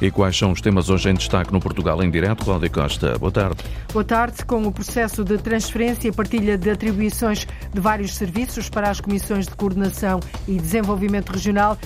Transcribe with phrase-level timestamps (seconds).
[0.00, 2.44] E quais são os temas hoje em destaque no Portugal em Direto?
[2.44, 3.64] Cláudia Costa, boa tarde.
[3.92, 4.44] Boa tarde.
[4.44, 9.46] Com o processo de transferência e partilha de atribuições de vários serviços para as comissões
[9.46, 11.76] de coordenação e desenvolvimento regional,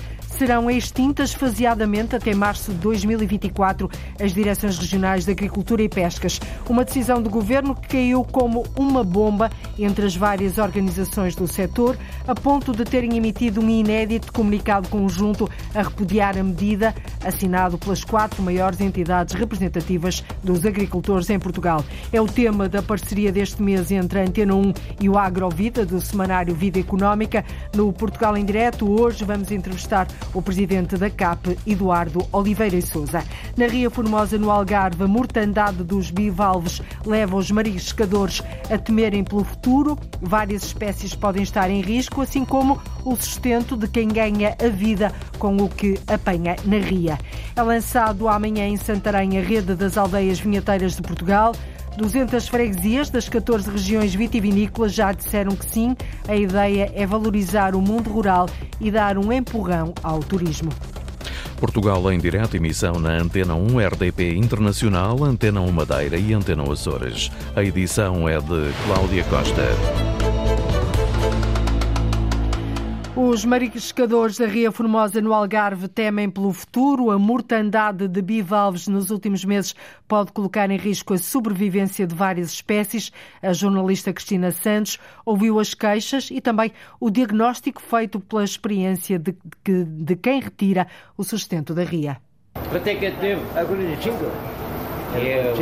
[0.43, 3.89] serão extintas faseadamente até março de 2024
[4.21, 6.41] as direções regionais de Agricultura e Pescas.
[6.69, 11.97] Uma decisão do governo que caiu como uma bomba entre as várias organizações do setor,
[12.27, 16.93] a ponto de terem emitido um inédito comunicado conjunto a repudiar a medida,
[17.25, 21.85] assinado pelas quatro maiores entidades representativas dos agricultores em Portugal.
[22.13, 24.73] É o tema da parceria deste mês entre a Antena 1
[25.03, 27.45] e o Agrovida, do semanário Vida Económica.
[27.77, 33.25] No Portugal em Direto, hoje vamos entrevistar o presidente da CAP, Eduardo Oliveira e Souza.
[33.57, 39.45] Na Ria Formosa, no Algarve, a mortandade dos bivalves leva os mariscadores a temerem pelo
[39.45, 39.99] futuro.
[40.21, 45.13] Várias espécies podem estar em risco, assim como o sustento de quem ganha a vida
[45.39, 47.19] com o que apanha na ria.
[47.55, 51.53] É lançado amanhã em Santarém a rede das aldeias vinheteiras de Portugal.
[51.97, 55.97] 200 freguesias das 14 regiões vitivinícolas já disseram que sim.
[56.27, 58.49] A ideia é valorizar o mundo rural
[58.81, 60.71] e dar um empurrão ao turismo.
[61.63, 67.31] Portugal em direto emissão na Antena 1 RDP Internacional, Antena 1 Madeira e Antena Açores.
[67.55, 70.22] A edição é de Cláudia Costa.
[73.15, 77.11] Os mariscadores da Ria Formosa no Algarve temem pelo futuro.
[77.11, 79.75] A mortandade de bivalves nos últimos meses
[80.09, 83.13] pode colocar em risco a sobrevivência de várias espécies.
[83.43, 89.37] A jornalista Cristina Santos ouviu as queixas e também o diagnóstico feito pela experiência de,
[89.63, 92.17] de, de quem retira o sustento da Ria.
[92.71, 93.43] Quanto é que teve?
[93.55, 94.17] Agora de 5.
[95.15, 95.53] É,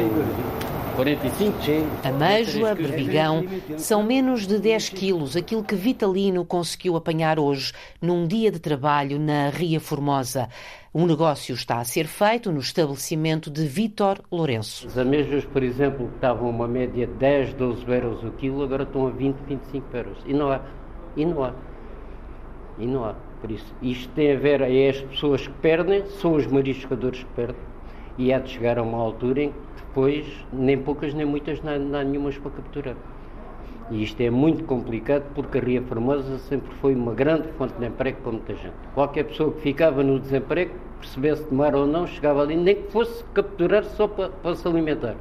[0.96, 1.56] 45?
[2.04, 3.44] Ameijoa, berbigão,
[3.76, 9.18] são menos de 10 quilos, aquilo que Vitalino conseguiu apanhar hoje, num dia de trabalho
[9.18, 10.48] na Ria Formosa.
[10.92, 14.86] Um negócio está a ser feito no estabelecimento de Vítor Lourenço.
[14.88, 18.82] As amêijoas, por exemplo, que estavam uma média de 10, 12 euros o quilo, agora
[18.82, 20.18] estão a 20, 25 euros.
[20.26, 20.60] E não há.
[21.16, 21.54] E não há.
[22.78, 23.14] E não há.
[23.40, 27.30] Por isso, isto tem a ver, é as pessoas que perdem, são os mariscadores que
[27.34, 27.62] perdem,
[28.18, 31.72] e há de chegar a uma altura em que depois nem poucas nem muitas não
[31.72, 32.96] há, não há nenhumas para capturar.
[33.90, 37.86] E isto é muito complicado porque a Ria Formosa sempre foi uma grande fonte de
[37.86, 38.74] emprego para muita gente.
[38.94, 42.92] Qualquer pessoa que ficava no desemprego, percebesse de mar ou não, chegava ali, nem que
[42.92, 45.16] fosse capturar só para, para se alimentar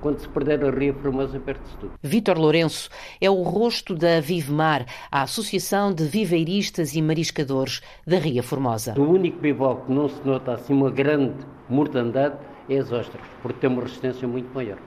[0.00, 1.92] quando se perder a Ria Formosa, perde-se tudo.
[2.02, 2.90] Vítor Lourenço
[3.20, 8.94] é o rosto da Vivemar, a Associação de Viveiristas e Mariscadores da Ria Formosa.
[8.98, 12.34] O único bival que não se nota assim uma grande mortandade
[12.68, 14.78] é as ostras, porque tem uma resistência muito maior.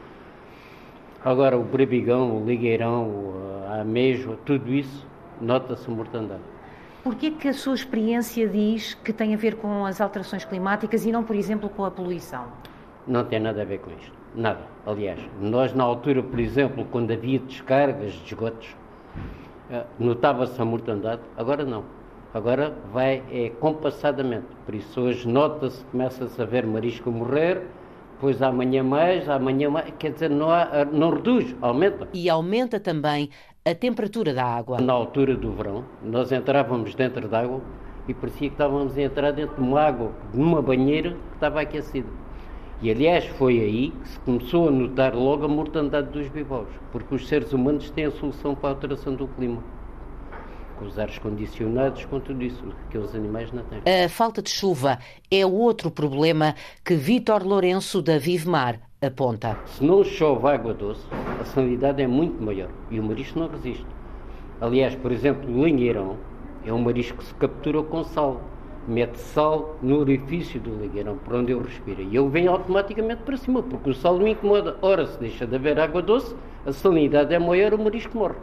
[1.23, 3.33] Agora, o brebigão, o ligueirão,
[3.67, 5.05] a ameijo, tudo isso,
[5.41, 6.41] nota-se mortandade.
[7.03, 11.05] Por que que a sua experiência diz que tem a ver com as alterações climáticas
[11.05, 12.45] e não, por exemplo, com a poluição?
[13.07, 14.11] Não tem nada a ver com isto.
[14.33, 14.61] Nada.
[14.85, 18.75] Aliás, nós na altura, por exemplo, quando havia descargas de esgotos,
[19.69, 21.83] eh, notava-se a mortandade, agora não.
[22.35, 24.47] Agora vai é, compassadamente.
[24.65, 27.61] Por isso hoje nota-se, começa-se a ver marisco morrer,
[28.15, 32.09] depois amanhã mais, amanhã mais, quer dizer, não, há, não reduz, aumenta.
[32.13, 33.29] E aumenta também
[33.63, 34.81] a temperatura da água.
[34.81, 37.61] Na altura do verão, nós entrávamos dentro da água
[38.05, 42.09] e parecia que estávamos a entrar dentro de uma água, numa banheira que estava aquecida.
[42.81, 47.15] E aliás foi aí que se começou a notar logo a mortandade dos bivalves, porque
[47.15, 49.63] os seres humanos têm a solução para a alteração do clima.
[50.77, 53.81] Com os ares condicionados, com tudo isso, que os animais não têm.
[54.03, 54.99] A falta de chuva
[55.31, 56.53] é outro problema
[56.83, 59.57] que Vítor Lourenço da Vivemar aponta.
[59.65, 61.05] Se não chove água doce,
[61.39, 63.85] a salinidade é muito maior e o marisco não resiste.
[64.59, 66.17] Aliás, por exemplo, o linheirão
[66.65, 68.41] é um marisco que se captura com sal
[68.87, 72.01] mete sal no orifício do ligueirão, por onde ele respira.
[72.01, 74.77] E ele vem automaticamente para cima, porque o sal não incomoda.
[74.81, 78.35] Ora, se deixa de haver água doce, a salinidade é maior, o marisco morre.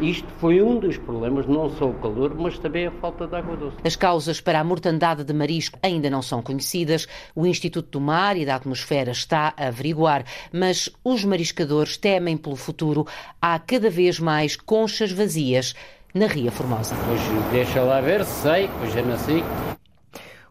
[0.00, 3.56] Isto foi um dos problemas, não só o calor, mas também a falta de água
[3.56, 3.76] doce.
[3.84, 7.06] As causas para a mortandade de marisco ainda não são conhecidas.
[7.34, 12.56] O Instituto do Mar e da Atmosfera está a averiguar, mas os mariscadores temem pelo
[12.56, 13.06] futuro.
[13.40, 15.74] Há cada vez mais conchas vazias
[16.12, 16.94] na Ria Formosa.
[17.10, 19.42] Hoje deixa lá ver, sei, hoje é nasci.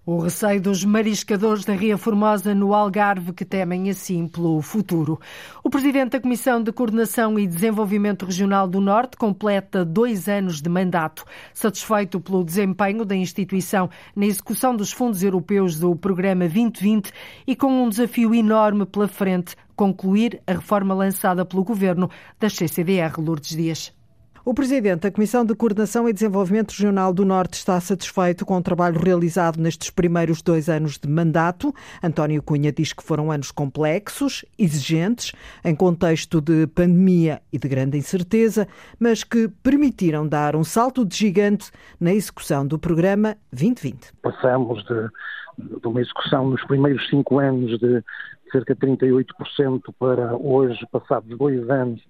[0.05, 5.17] O receio dos mariscadores da Ria Formosa no Algarve que temem assim pelo futuro.
[5.63, 10.67] O presidente da Comissão de Coordenação e Desenvolvimento Regional do Norte completa dois anos de
[10.67, 11.23] mandato.
[11.53, 17.09] Satisfeito pelo desempenho da instituição na execução dos fundos europeus do Programa 2020
[17.47, 23.21] e com um desafio enorme pela frente concluir a reforma lançada pelo governo das CCDR
[23.21, 24.02] Lourdes Dias.
[24.45, 28.61] O presidente da Comissão de Coordenação e Desenvolvimento Regional do Norte está satisfeito com o
[28.61, 31.73] trabalho realizado nestes primeiros dois anos de mandato.
[32.03, 35.31] António Cunha diz que foram anos complexos, exigentes,
[35.63, 38.67] em contexto de pandemia e de grande incerteza,
[38.99, 44.11] mas que permitiram dar um salto de gigante na execução do programa 2020.
[44.21, 48.03] Passamos de, de uma execução nos primeiros cinco anos de
[48.51, 52.01] cerca de 38% para hoje, passados dois anos,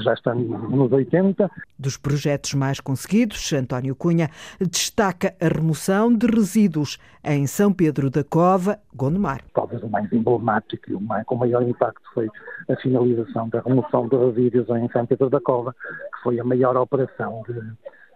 [0.00, 1.50] já estamos nos 80.
[1.78, 4.30] Dos projetos mais conseguidos, António Cunha
[4.60, 9.42] destaca a remoção de resíduos em São Pedro da Cova, Gondomar.
[9.54, 12.28] Talvez o mais emblemático e o mais, com maior impacto foi
[12.68, 16.76] a finalização da remoção de resíduos em São Pedro da Cova, que foi a maior
[16.76, 17.54] operação de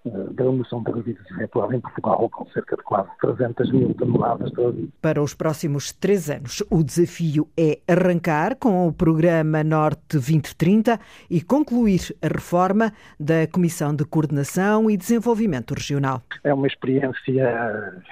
[0.05, 4.63] da remoção de resíduos efetuada em Portugal, com cerca de quase 300 mil toneladas de
[4.63, 4.91] resíduos.
[5.01, 10.99] Para os próximos três anos, o desafio é arrancar com o Programa Norte 2030
[11.31, 16.23] e concluir a reforma da Comissão de Coordenação e Desenvolvimento Regional.
[16.45, 18.03] É uma experiência,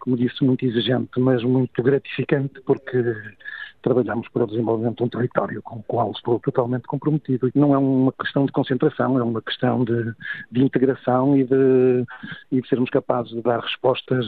[0.00, 2.98] como disse, muito exigente, mas muito gratificante, porque
[3.82, 7.50] trabalhamos para o desenvolvimento de um território com o qual estou totalmente comprometido.
[7.54, 10.14] Não é uma questão de concentração, é uma questão de,
[10.50, 12.04] de integração e de,
[12.50, 14.24] e de sermos capazes de dar respostas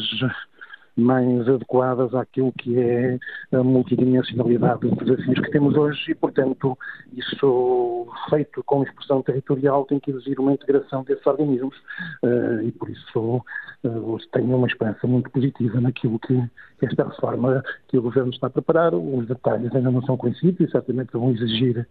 [0.97, 3.19] mais adequadas àquilo que é
[3.53, 6.79] a multidimensionalidade dos desafios que temos hoje e, portanto,
[7.13, 11.77] isso feito com expressão territorial tem que exigir uma integração desses organismos
[12.23, 13.43] uh, e, por isso,
[13.85, 16.43] uh, tenho uma esperança muito positiva naquilo que
[16.83, 18.95] esta reforma que o Governo está a preparar.
[18.95, 21.87] Os detalhes ainda não são conhecidos e certamente vão exigir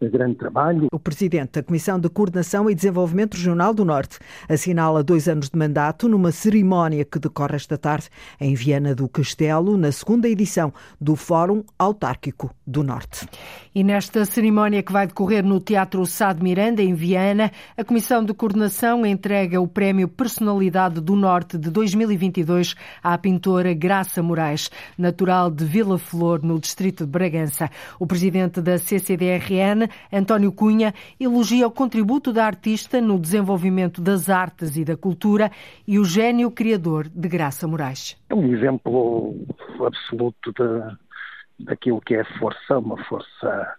[0.00, 0.88] grande trabalho.
[0.92, 4.18] O presidente da Comissão de Coordenação e Desenvolvimento Regional do Norte
[4.48, 8.08] assinala dois anos de mandato numa cerimónia que decorre esta tarde
[8.40, 13.26] em Viana do Castelo, na segunda edição do Fórum Autárquico do Norte.
[13.74, 18.24] E nesta cerimónia que vai decorrer no Teatro Sá de Miranda, em Viana, a Comissão
[18.24, 25.50] de Coordenação entrega o Prémio Personalidade do Norte de 2022 à pintora Graça Moraes, natural
[25.50, 27.70] de Vila Flor, no distrito de Bragança.
[27.98, 34.76] O presidente da CCDRN, António Cunha, elogia o contributo da artista no desenvolvimento das artes
[34.76, 35.50] e da cultura
[35.86, 38.16] e o gênio criador de Graça Moraes.
[38.28, 39.34] É um exemplo
[39.80, 43.76] absoluto de, daquilo que é força, uma força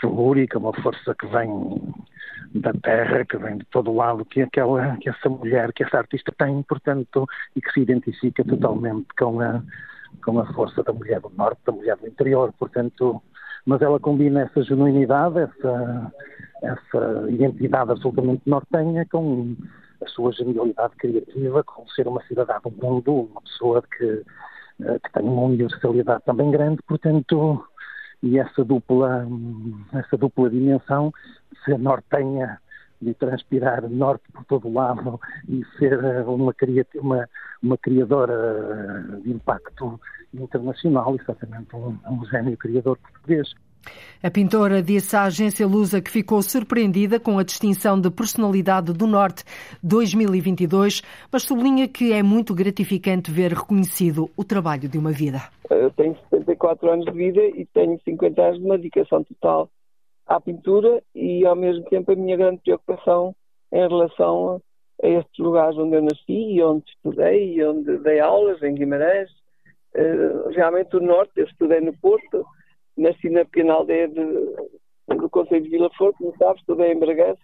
[0.00, 1.48] telúrica, uma força que vem
[2.54, 6.32] da terra, que vem de todo lado, que aquela, que essa mulher, que essa artista
[6.36, 9.62] tem, portanto, e que se identifica totalmente com a,
[10.24, 13.22] com a força da mulher do norte, da mulher do interior, portanto,
[13.68, 16.12] mas ela combina essa genuinidade, essa,
[16.62, 19.54] essa identidade absolutamente nortenha com
[20.02, 24.24] a sua genialidade criativa, com ser uma cidadã do mundo, uma pessoa que,
[24.84, 27.62] eh, que tem uma universalidade também grande, portanto,
[28.22, 29.28] e essa dupla,
[29.92, 31.12] essa dupla dimensão,
[31.62, 32.58] ser nortenha
[33.00, 36.54] de transpirar norte por todo lado e ser eh, uma,
[37.00, 37.28] uma,
[37.62, 40.00] uma criadora de impacto
[40.34, 43.48] internacional, exatamente um, um gênio criador português.
[44.22, 49.06] A pintora disse à agência Lusa que ficou surpreendida com a distinção de personalidade do
[49.06, 49.44] Norte
[49.82, 51.02] 2022,
[51.32, 55.40] mas sublinha que é muito gratificante ver reconhecido o trabalho de uma vida.
[55.70, 59.70] Eu tenho 74 anos de vida e tenho 50 anos de uma dedicação total
[60.28, 63.34] à pintura e, ao mesmo tempo, a minha grande preocupação
[63.72, 64.60] em relação
[65.02, 69.30] a estes lugares onde eu nasci, onde estudei, onde dei aulas, em Guimarães.
[69.94, 72.44] Eh, realmente, o Norte, eu estudei no Porto,
[72.96, 77.40] nasci na pequena aldeia de, do Conselho de Vila Flor, como sabes, estudei em Bragança.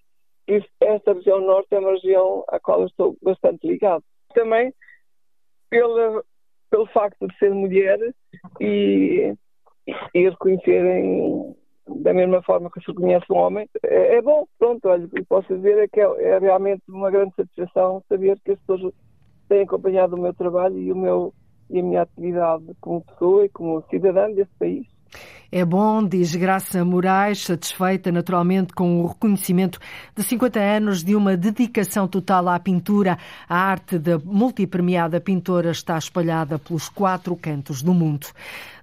[0.47, 4.05] Por isso, esta região norte é uma região à qual eu estou bastante ligado.
[4.35, 4.75] Também
[5.71, 6.23] pela,
[6.71, 7.99] pelo facto de ser mulher
[8.61, 9.35] e,
[10.15, 15.05] e reconhecerem da mesma forma que se reconhece um homem, é, é bom, pronto, olha,
[15.05, 18.59] o que posso dizer é que é, é, realmente uma grande satisfação saber que as
[18.61, 18.93] pessoas
[19.49, 21.35] têm acompanhado o meu trabalho e, o meu,
[21.69, 24.95] e a minha atividade como pessoa e como cidadã deste país.
[25.53, 29.79] É bom, diz Graça Moraes, satisfeita naturalmente com o reconhecimento
[30.17, 33.17] de 50 anos de uma dedicação total à pintura.
[33.49, 38.27] A arte da multipremiada pintora está espalhada pelos quatro cantos do mundo.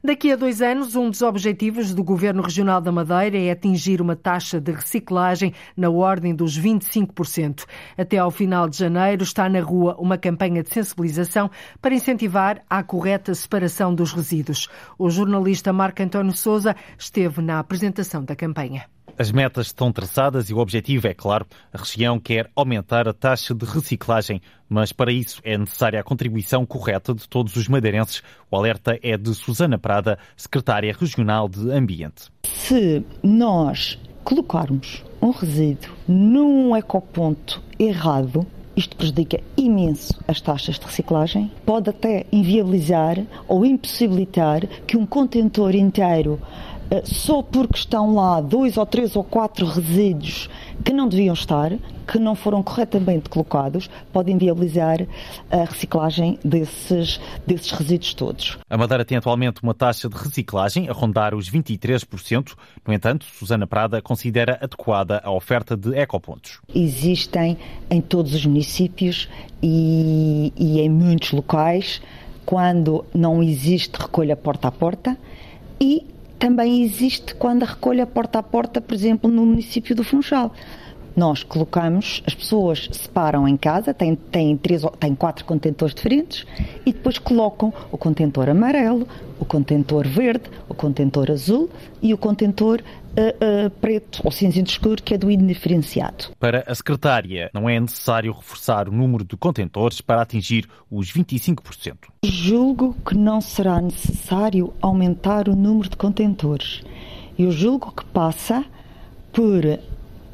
[0.03, 4.15] Daqui a dois anos, um dos objetivos do Governo Regional da Madeira é atingir uma
[4.15, 7.65] taxa de reciclagem na ordem dos 25%.
[7.95, 12.81] Até ao final de janeiro está na rua uma campanha de sensibilização para incentivar a
[12.81, 14.67] correta separação dos resíduos.
[14.97, 18.85] O jornalista Marco António Souza esteve na apresentação da campanha.
[19.21, 21.45] As metas estão traçadas e o objetivo é claro.
[21.71, 26.65] A região quer aumentar a taxa de reciclagem, mas para isso é necessária a contribuição
[26.65, 28.23] correta de todos os madeirenses.
[28.49, 32.31] O alerta é de Susana Prada, secretária regional de Ambiente.
[32.47, 38.43] Se nós colocarmos um resíduo num ecoponto errado,
[38.75, 45.75] isto prejudica imenso as taxas de reciclagem, pode até inviabilizar ou impossibilitar que um contentor
[45.75, 46.39] inteiro
[47.05, 50.49] só porque estão lá dois ou três ou quatro resíduos
[50.83, 51.71] que não deviam estar,
[52.07, 55.07] que não foram corretamente colocados, podem viabilizar
[55.49, 58.57] a reciclagem desses, desses resíduos todos.
[58.69, 62.53] A Madeira tem atualmente uma taxa de reciclagem a rondar os 23%.
[62.85, 66.59] No entanto, Susana Prada considera adequada a oferta de ecopontos.
[66.73, 67.57] Existem
[67.89, 69.29] em todos os municípios
[69.63, 72.01] e, e em muitos locais,
[72.45, 75.17] quando não existe recolha porta a porta
[75.79, 76.05] e
[76.41, 80.51] também existe quando a recolha porta a porta, por exemplo, no município do Funchal.
[81.15, 86.47] Nós colocamos, as pessoas separam em casa, têm, têm, três, têm quatro contentores diferentes
[86.83, 89.07] e depois colocam o contentor amarelo,
[89.39, 91.69] o contentor verde, o contentor azul
[92.01, 96.25] e o contentor uh, uh, preto ou cinzento escuro, que é do indiferenciado.
[96.39, 101.95] Para a secretária, não é necessário reforçar o número de contentores para atingir os 25%.
[102.23, 106.83] Julgo que não será necessário aumentar o número de contentores.
[107.37, 108.65] Eu julgo que passa
[109.31, 109.63] por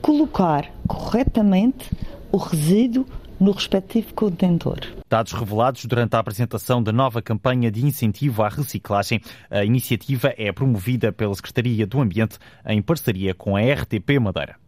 [0.01, 1.91] colocar corretamente
[2.31, 3.05] o resíduo
[3.39, 4.96] no respectivo contentor.
[5.09, 9.21] Dados revelados durante a apresentação da nova campanha de incentivo à reciclagem.
[9.49, 14.66] A iniciativa é promovida pela Secretaria do Ambiente em parceria com a RTP Madeira.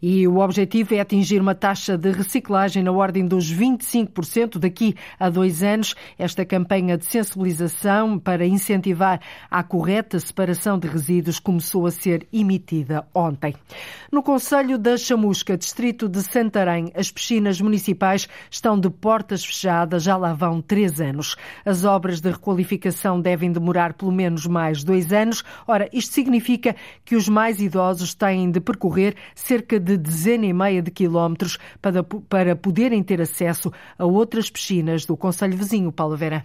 [0.00, 5.28] E o objetivo é atingir uma taxa de reciclagem na ordem dos 25% daqui a
[5.28, 5.94] dois anos.
[6.16, 13.06] Esta campanha de sensibilização para incentivar a correta separação de resíduos começou a ser emitida
[13.12, 13.54] ontem.
[14.12, 20.16] No Conselho da Chamusca, distrito de Santarém, as piscinas municipais estão de portas fechadas, já
[20.16, 21.34] lá vão três anos.
[21.64, 25.42] As obras de requalificação devem demorar pelo menos mais dois anos.
[25.66, 29.16] Ora, isto significa que os mais idosos têm de percorrer
[29.48, 34.50] cerca de de dezena e meia de quilómetros para, para poderem ter acesso a outras
[34.50, 36.44] piscinas do Conselho Vizinho, Paulo Vera.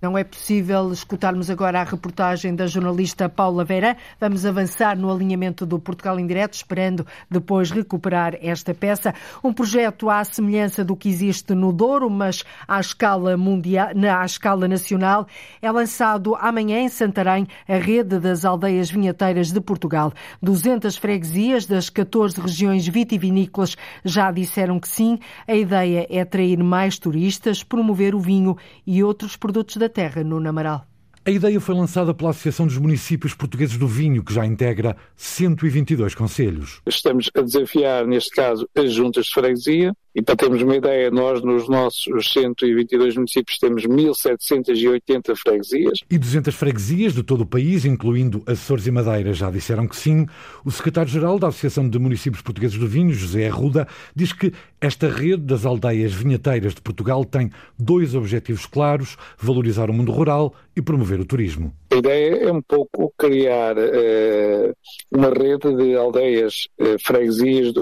[0.00, 3.96] Não é possível escutarmos agora a reportagem da jornalista Paula Vera.
[4.20, 9.12] Vamos avançar no alinhamento do Portugal em Direto, esperando depois recuperar esta peça.
[9.42, 14.68] Um projeto à semelhança do que existe no Douro, mas à escala mundial, à escala
[14.68, 15.26] nacional,
[15.60, 20.12] é lançado amanhã em Santarém a rede das aldeias vinheteiras de Portugal.
[20.40, 25.18] 200 freguesias das 14 regiões vitivinícolas já disseram que sim.
[25.44, 30.40] A ideia é atrair mais turistas, promover o vinho e outros produtos da terra no
[30.40, 30.86] Namaral.
[31.24, 36.14] A ideia foi lançada pela Associação dos Municípios Portugueses do Vinho, que já integra 122
[36.14, 36.80] conselhos.
[36.86, 41.40] Estamos a desafiar, neste caso, as juntas de freguesia, e para termos uma ideia, nós
[41.42, 46.00] nos nossos 122 municípios temos 1.780 freguesias.
[46.10, 50.26] E 200 freguesias de todo o país, incluindo Açores e Madeira, já disseram que sim.
[50.64, 55.44] O secretário-geral da Associação de Municípios Portugueses do Vinho, José Arruda, diz que esta rede
[55.44, 61.20] das aldeias vinheteiras de Portugal tem dois objetivos claros: valorizar o mundo rural e promover
[61.20, 61.72] o turismo.
[61.92, 64.76] A ideia é um pouco criar uh,
[65.12, 67.80] uma rede de aldeias, uh, freguesias, de,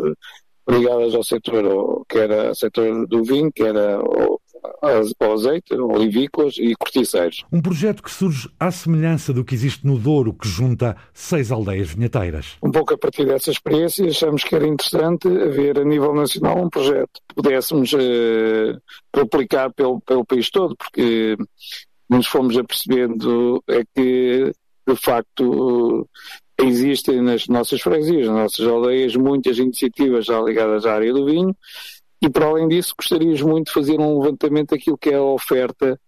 [0.69, 4.41] ligadas ao setor, que era o setor do vinho, que era o,
[4.83, 7.45] o azeite, olivícolas e corticeiros.
[7.53, 11.91] Um projeto que surge à semelhança do que existe no Douro, que junta seis aldeias
[11.91, 12.57] vinheteiras.
[12.63, 16.69] Um pouco a partir dessa experiência, achamos que era interessante haver a nível nacional um
[16.69, 18.81] projeto que pudéssemos uh,
[19.15, 21.37] replicar pelo, pelo país todo, porque
[22.09, 24.53] nos fomos apercebendo é que
[24.89, 26.09] de facto
[26.59, 31.55] existem nas nossas freguesias, nas nossas aldeias, muitas iniciativas já ligadas à área do vinho.
[32.21, 36.01] E, para além disso, gostaríamos muito de fazer um levantamento daquilo que é a oferta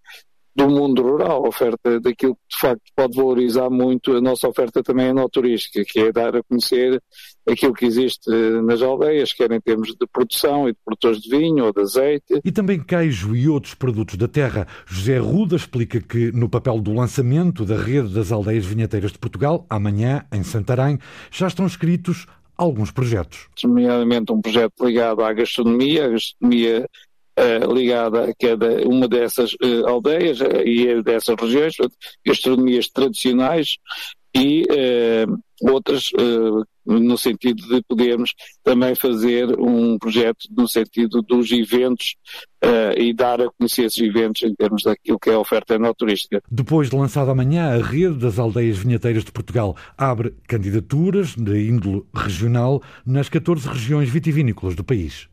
[0.58, 5.06] do mundo rural, oferta daquilo que de facto pode valorizar muito a nossa oferta também
[5.06, 7.00] enoturística, que é dar a conhecer
[7.48, 8.28] aquilo que existe
[8.64, 12.40] nas aldeias, quer em termos de produção e de produtores de vinho ou de azeite.
[12.44, 14.66] E também queijo e outros produtos da terra.
[14.84, 19.64] José Ruda explica que no papel do lançamento da rede das aldeias vinheteiras de Portugal,
[19.70, 20.98] amanhã, em Santarém,
[21.30, 23.46] já estão escritos alguns projetos.
[23.62, 26.88] Nomeadamente um projeto ligado à gastronomia, a gastronomia
[27.38, 31.74] uh, ligada a cada uma dessas uh, aldeias uh, e dessas regiões,
[32.26, 33.76] gastronomias tradicionais
[34.34, 34.64] e
[35.62, 36.12] outras
[36.88, 42.16] no sentido de podermos também fazer um projeto no sentido dos eventos
[42.64, 46.42] uh, e dar a conhecer esses eventos em termos daquilo que é a oferta enoturística.
[46.50, 52.04] Depois de lançada amanhã, a rede das aldeias vinheteiras de Portugal abre candidaturas de índole
[52.14, 55.28] regional nas 14 regiões vitivinícolas do país.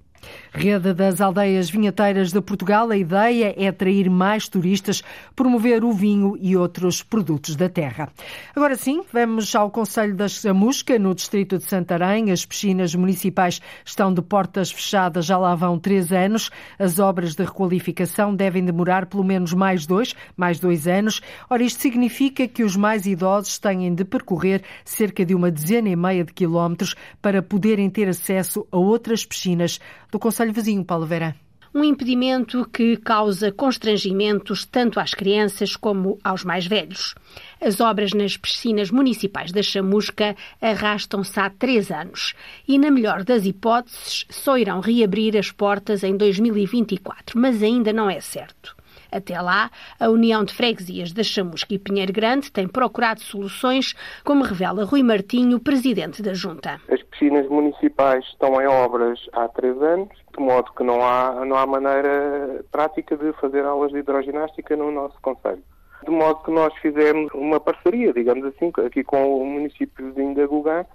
[0.58, 5.04] Rede das Aldeias Vinheteiras de Portugal, a ideia é atrair mais turistas,
[5.36, 8.08] promover o vinho e outros produtos da terra.
[8.56, 12.32] Agora sim, vamos ao Conselho da Chamusca, no distrito de Santarém.
[12.32, 16.50] As piscinas municipais estão de portas fechadas já lá vão três anos.
[16.80, 21.22] As obras de requalificação devem demorar pelo menos mais dois, mais dois anos.
[21.50, 25.98] Ora, isto significa que os mais idosos têm de percorrer cerca de uma dezena e
[25.98, 31.36] meia de quilómetros para poderem ter acesso a outras piscinas do Conselho Vizinho, Paulo Vera
[31.76, 37.14] um impedimento que causa constrangimentos tanto às crianças como aos mais velhos.
[37.60, 42.34] As obras nas piscinas municipais da Chamusca arrastam-se há três anos
[42.66, 48.10] e, na melhor das hipóteses, só irão reabrir as portas em 2024, mas ainda não
[48.10, 48.74] é certo.
[49.12, 54.44] Até lá, a União de Freguesias da Chamusca e Pinheiro Grande tem procurado soluções, como
[54.44, 56.82] revela Rui Martinho, presidente da Junta.
[56.90, 61.56] As piscinas municipais estão em obras há três anos, de modo que não há, não
[61.56, 65.64] há maneira prática de fazer aulas de hidroginástica no nosso Conselho.
[66.04, 70.86] De modo que nós fizemos uma parceria, digamos assim, aqui com o município de Indagugã,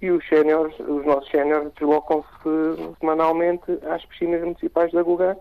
[0.00, 5.36] e os séniores, os nossos séniores deslocam-se semanalmente às piscinas municipais de Agugã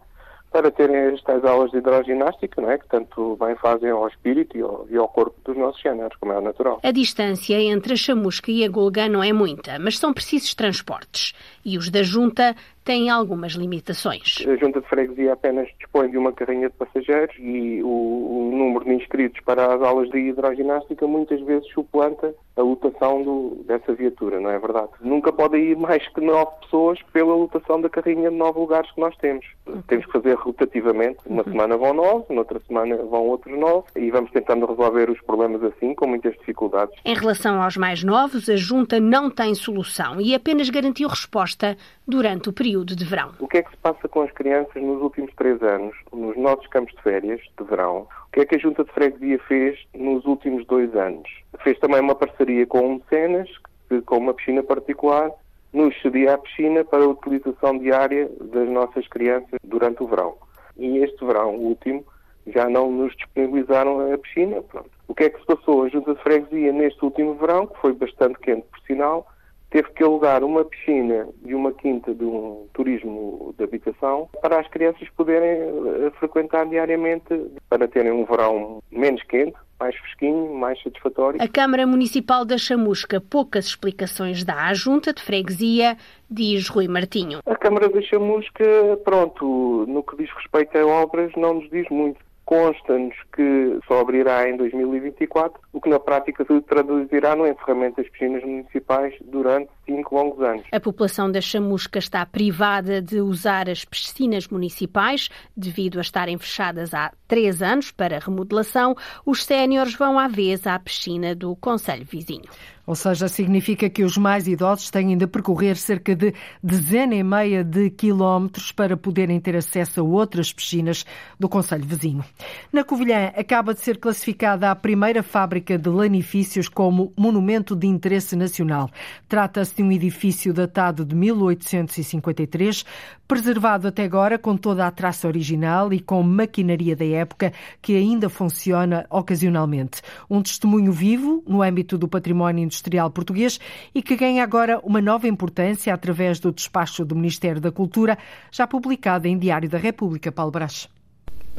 [0.52, 2.78] para terem estas aulas de hidroginástica, não é?
[2.78, 6.32] que tanto bem fazem ao espírito e ao, e ao corpo dos nossos géneros, como
[6.32, 6.80] é natural.
[6.82, 11.34] A distância entre a chamusca e a Gulgã não é muita, mas são precisos transportes.
[11.66, 14.46] E os da Junta têm algumas limitações.
[14.48, 18.86] A Junta de Freguesia apenas dispõe de uma carrinha de passageiros e o, o número
[18.86, 24.39] de inscritos para as aulas de hidroginástica muitas vezes suplanta a lotação do, dessa viatura,
[24.39, 24.89] não é verdade?
[25.01, 29.01] Nunca pode ir mais que nove pessoas pela lotação da carrinha de nove lugares que
[29.01, 29.46] nós temos.
[29.65, 29.82] Uhum.
[29.88, 31.18] Temos que fazer rotativamente.
[31.25, 31.51] Uma uhum.
[31.51, 35.94] semana vão nove, noutra semana vão outros nove e vamos tentando resolver os problemas assim,
[35.96, 36.96] com muitas dificuldades.
[37.04, 41.75] Em relação aos mais novos, a Junta não tem solução e apenas garantiu resposta
[42.08, 43.32] durante o período de verão.
[43.39, 46.67] O que é que se passa com as crianças nos últimos três anos, nos nossos
[46.67, 48.08] campos de férias de verão?
[48.27, 51.29] O que é que a Junta de Freguesia fez nos últimos dois anos?
[51.63, 53.50] Fez também uma parceria com o Mecenas,
[53.88, 55.31] que, com uma piscina particular,
[55.72, 60.35] nos cedia a piscina para a utilização diária das nossas crianças durante o verão.
[60.77, 62.03] E este verão, último,
[62.48, 64.61] já não nos disponibilizaram a piscina.
[64.61, 64.90] Pronto.
[65.07, 65.83] O que é que se passou?
[65.83, 69.27] A Junta de Freguesia, neste último verão, que foi bastante quente por sinal,
[69.75, 74.68] teve que alugar uma piscina e uma quinta de um turismo de habitação para as
[74.70, 77.27] crianças poderem eh, frequentar diariamente,
[77.70, 81.42] para terem um verão menos quente, mais fresquinho, mais satisfatório.
[81.42, 85.98] A Câmara Municipal da Chamusca poucas explicações dá à Junta de Freguesia,
[86.31, 87.42] diz Rui Martinho.
[87.46, 88.64] A Câmara da Chamusca,
[89.03, 94.48] pronto, no que diz respeito a obras, não nos diz muito consta-nos que só abrirá
[94.48, 100.16] em 2024, o que na prática se traduzirá no encerramento das piscinas municipais durante cinco
[100.16, 100.64] longos anos.
[100.72, 106.94] A população da Chamusca está privada de usar as piscinas municipais devido a estarem fechadas
[106.94, 108.96] há três anos para remodelação.
[109.26, 112.50] Os séniores vão à vez à piscina do Conselho Vizinho.
[112.86, 117.64] Ou seja, significa que os mais idosos têm de percorrer cerca de dezena e meia
[117.64, 121.04] de quilómetros para poderem ter acesso a outras piscinas
[121.40, 122.24] do Conselho vizinho.
[122.72, 128.36] Na Covilhã, acaba de ser classificada a primeira fábrica de lanifícios como Monumento de Interesse
[128.36, 128.92] Nacional.
[129.28, 132.85] Trata-se de um edifício datado de 1853,
[133.27, 138.29] preservado até agora com toda a traça original e com maquinaria da época que ainda
[138.29, 140.01] funciona ocasionalmente.
[140.29, 143.59] Um testemunho vivo no âmbito do património industrial português
[143.94, 148.18] e que ganha agora uma nova importância através do despacho do Ministério da Cultura,
[148.51, 150.31] já publicado em Diário da República.
[150.31, 150.95] Paulo Brás.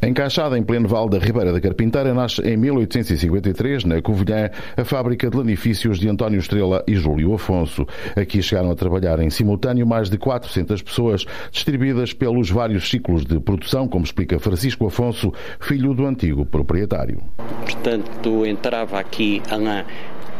[0.03, 5.31] Encaixada em pleno vale da Ribeira da Carpinteira, nasce em 1853, na Covilhã, a fábrica
[5.31, 7.87] de lanifícios de António Estrela e Júlio Afonso.
[8.15, 13.41] Aqui chegaram a trabalhar em simultâneo mais de 400 pessoas, distribuídas pelos vários ciclos de
[13.41, 17.23] produção, como explica Francisco Afonso, filho do antigo proprietário.
[17.63, 19.43] Portanto, entrava aqui,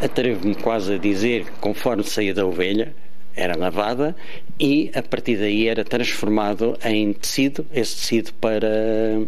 [0.01, 2.93] atrevo-me quase a dizer, conforme saía da ovelha,
[3.37, 4.15] era lavada
[4.59, 8.67] e a partir daí era transformado em tecido, esse tecido para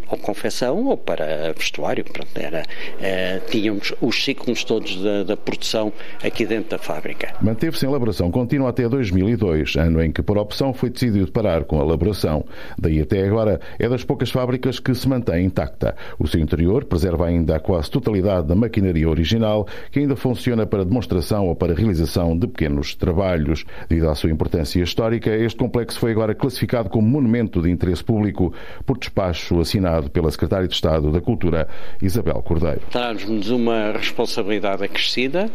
[0.08, 2.04] ou confecção ou para vestuário.
[2.04, 2.64] Pronto, era,
[3.00, 5.92] eh, tínhamos os ciclos todos da, da produção
[6.22, 7.34] aqui dentro da fábrica.
[7.40, 11.80] Manteve-se em elaboração contínua até 2002, ano em que, por opção, foi decidido parar com
[11.80, 12.44] a elaboração.
[12.76, 15.94] Daí até agora é das poucas fábricas que se mantém intacta.
[16.18, 20.84] O seu interior preserva ainda a quase totalidade da maquinaria original, que ainda funciona para
[20.84, 23.64] demonstração ou para realização de pequenos trabalhos.
[24.00, 28.50] Devido à sua importância histórica, este complexo foi agora classificado como Monumento de Interesse Público
[28.86, 31.68] por despacho assinado pela Secretária de Estado da Cultura,
[32.00, 32.80] Isabel Cordeiro.
[32.90, 35.50] Traz-nos uma responsabilidade acrescida,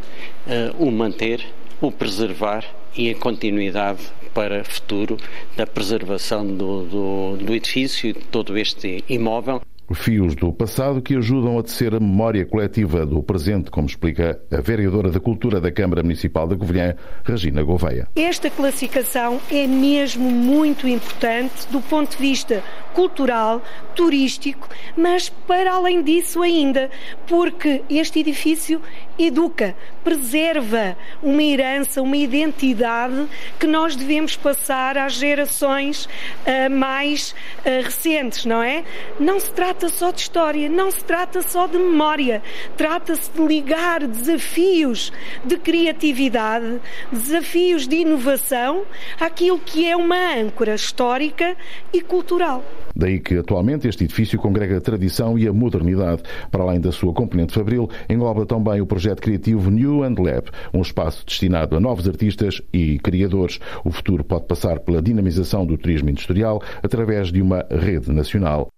[0.45, 1.43] uh, o manter,
[1.81, 2.63] o preservar
[2.95, 5.17] e a continuidade para futuro
[5.57, 9.59] da preservação do, do, do edifício e de todo este imóvel
[9.93, 14.61] fios do passado que ajudam a tecer a memória coletiva do presente, como explica a
[14.61, 18.07] vereadora da Cultura da Câmara Municipal de Covilhã, Regina Gouveia.
[18.15, 23.61] Esta classificação é mesmo muito importante do ponto de vista cultural,
[23.93, 24.67] turístico,
[24.97, 26.89] mas para além disso ainda,
[27.27, 28.81] porque este edifício
[29.17, 33.27] educa, preserva uma herança, uma identidade
[33.59, 38.83] que nós devemos passar às gerações uh, mais uh, recentes, não é?
[39.19, 42.41] Não se trata só de história, não se trata só de memória,
[42.77, 45.11] trata-se de ligar desafios
[45.43, 46.79] de criatividade,
[47.11, 48.83] desafios de inovação
[49.19, 51.55] àquilo que é uma âncora histórica
[51.93, 52.63] e cultural.
[52.95, 56.23] Daí que atualmente este edifício congrega a tradição e a modernidade.
[56.49, 60.81] Para além da sua componente fabril, engloba também o projeto criativo New and Lab, um
[60.81, 63.59] espaço destinado a novos artistas e criadores.
[63.83, 68.69] O futuro pode passar pela dinamização do turismo industrial através de uma rede nacional.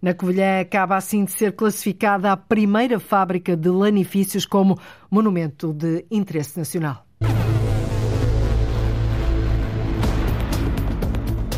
[0.00, 4.78] Na Covilhã acaba assim de ser classificada a primeira fábrica de lanifícios como
[5.10, 7.04] monumento de interesse nacional.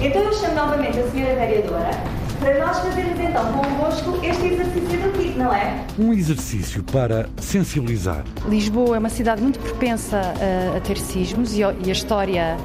[0.01, 1.91] Então eu chamo novamente a senhora vereadora
[2.38, 5.85] para nós fazermos então convosco este exercício kit, não é?
[5.98, 8.24] Um exercício para sensibilizar.
[8.48, 12.57] Lisboa é uma cidade muito propensa a, a ter sismos e, a história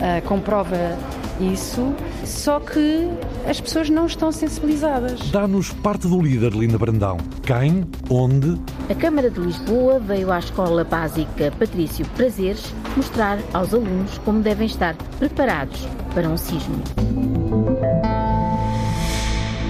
[0.00, 0.96] a, comprova
[1.40, 3.08] isso, só que
[3.48, 5.30] as pessoas não estão sensibilizadas.
[5.30, 7.16] Dá-nos parte do líder, Linda Brandão.
[7.42, 7.84] Quem?
[8.10, 8.60] Onde?
[8.90, 14.66] A Câmara de Lisboa veio à Escola Básica Patrício Prazeres mostrar aos alunos como devem
[14.66, 17.39] estar preparados para um sismo.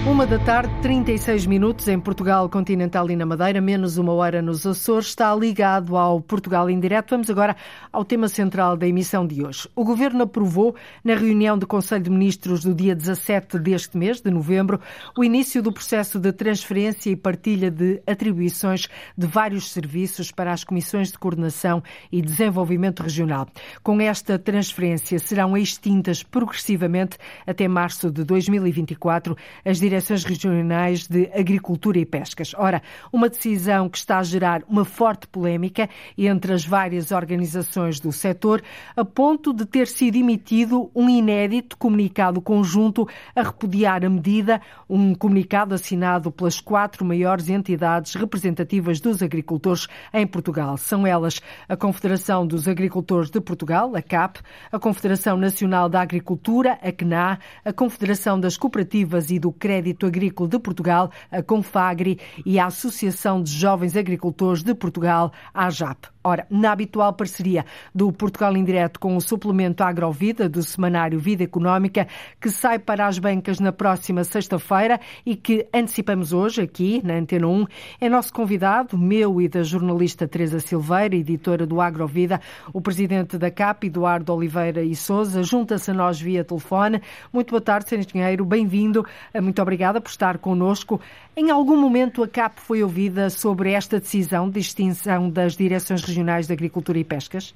[0.03, 4.65] Uma da tarde, 36 minutos em Portugal continental e na Madeira, menos uma hora nos
[4.65, 7.11] Açores, está ligado ao Portugal em direto.
[7.11, 7.55] Vamos agora
[7.93, 9.69] ao tema central da emissão de hoje.
[9.75, 14.31] O Governo aprovou, na reunião do Conselho de Ministros do dia 17 deste mês, de
[14.31, 14.81] novembro,
[15.15, 20.63] o início do processo de transferência e partilha de atribuições de vários serviços para as
[20.63, 23.47] Comissões de Coordenação e Desenvolvimento Regional.
[23.83, 31.99] Com esta transferência serão extintas progressivamente até março de 2024 as direções regionais de Agricultura
[31.99, 32.53] e Pescas.
[32.57, 38.09] Ora, uma decisão que está a gerar uma forte polémica entre as várias organizações do
[38.09, 38.63] setor,
[38.95, 45.13] a ponto de ter sido emitido um inédito comunicado conjunto a repudiar a medida, um
[45.13, 50.77] comunicado assinado pelas quatro maiores entidades representativas dos agricultores em Portugal.
[50.77, 54.39] São elas a Confederação dos Agricultores de Portugal, a CAP,
[54.71, 60.05] a Confederação Nacional da Agricultura, a CNA, a Confederação das Cooperativas e do Crédito Crédito
[60.05, 66.07] Agrícola de Portugal, a Confagri, e a Associação de Jovens Agricultores de Portugal, a AJAP.
[66.23, 72.07] Ora, na habitual parceria do Portugal Indireto com o suplemento Agrovida do semanário Vida Económica,
[72.39, 77.47] que sai para as bancas na próxima sexta-feira e que antecipamos hoje aqui na Antena
[77.47, 77.65] 1,
[77.99, 82.39] é nosso convidado, meu e da jornalista Teresa Silveira, editora do Agrovida,
[82.71, 87.01] o presidente da CAP, Eduardo Oliveira e Souza, junta-se a nós via telefone.
[87.33, 88.05] Muito boa tarde, Sr.
[88.07, 89.03] Engenheiro, bem-vindo.
[89.41, 91.01] Muito obrigada por estar connosco.
[91.35, 96.45] Em algum momento a CAP foi ouvida sobre esta decisão de extinção das direções regionais
[96.45, 97.55] de Agricultura e Pescas?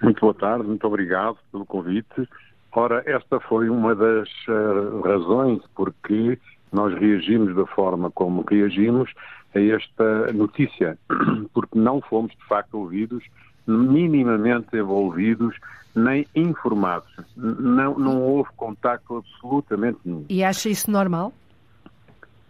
[0.00, 2.28] Muito boa tarde, muito obrigado pelo convite.
[2.70, 6.38] Ora, esta foi uma das uh, razões porque
[6.72, 9.10] nós reagimos da forma como reagimos
[9.54, 10.96] a esta notícia,
[11.52, 13.24] porque não fomos de facto ouvidos,
[13.66, 15.56] minimamente envolvidos,
[15.96, 17.10] nem informados.
[17.36, 20.24] Não, não houve contacto absolutamente nenhum.
[20.28, 21.32] E acha isso normal?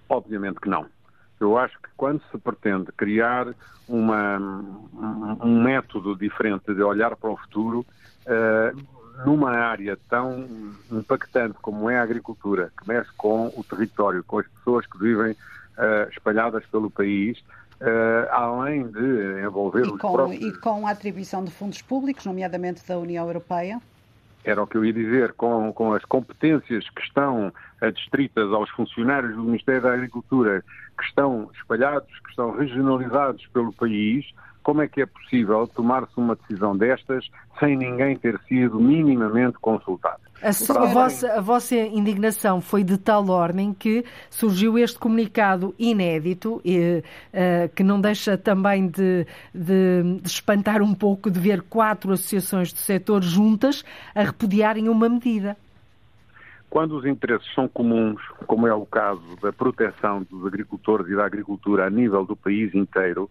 [0.08, 0.86] Obviamente que não.
[1.40, 3.54] Eu acho que quando se pretende criar
[3.88, 4.38] uma,
[5.42, 7.86] um método diferente de olhar para o futuro,
[8.26, 10.46] uh, numa área tão
[10.90, 15.32] impactante como é a agricultura, que mexe com o território, com as pessoas que vivem
[15.32, 17.38] uh, espalhadas pelo país,
[17.80, 20.42] uh, além de envolver e os com, próprios...
[20.42, 23.80] E com a atribuição de fundos públicos, nomeadamente da União Europeia?
[24.48, 29.36] Era o que eu ia dizer, com, com as competências que estão adstritas aos funcionários
[29.36, 30.64] do Ministério da Agricultura,
[30.96, 34.24] que estão espalhados, que estão regionalizados pelo país,
[34.62, 37.28] como é que é possível tomar-se uma decisão destas
[37.60, 40.27] sem ninguém ter sido minimamente consultado?
[40.40, 46.60] A, a, vossa, a, vossa, indignação foi de tal ordem que surgiu este comunicado inédito,
[46.64, 52.12] e, uh, que não deixa também de, de, de, espantar um pouco de ver quatro
[52.12, 55.56] associações do setor juntas a repudiarem uma medida.
[56.70, 61.26] Quando os interesses são comuns, como é o caso da proteção dos agricultores e da
[61.26, 63.28] agricultura a nível do país inteiro,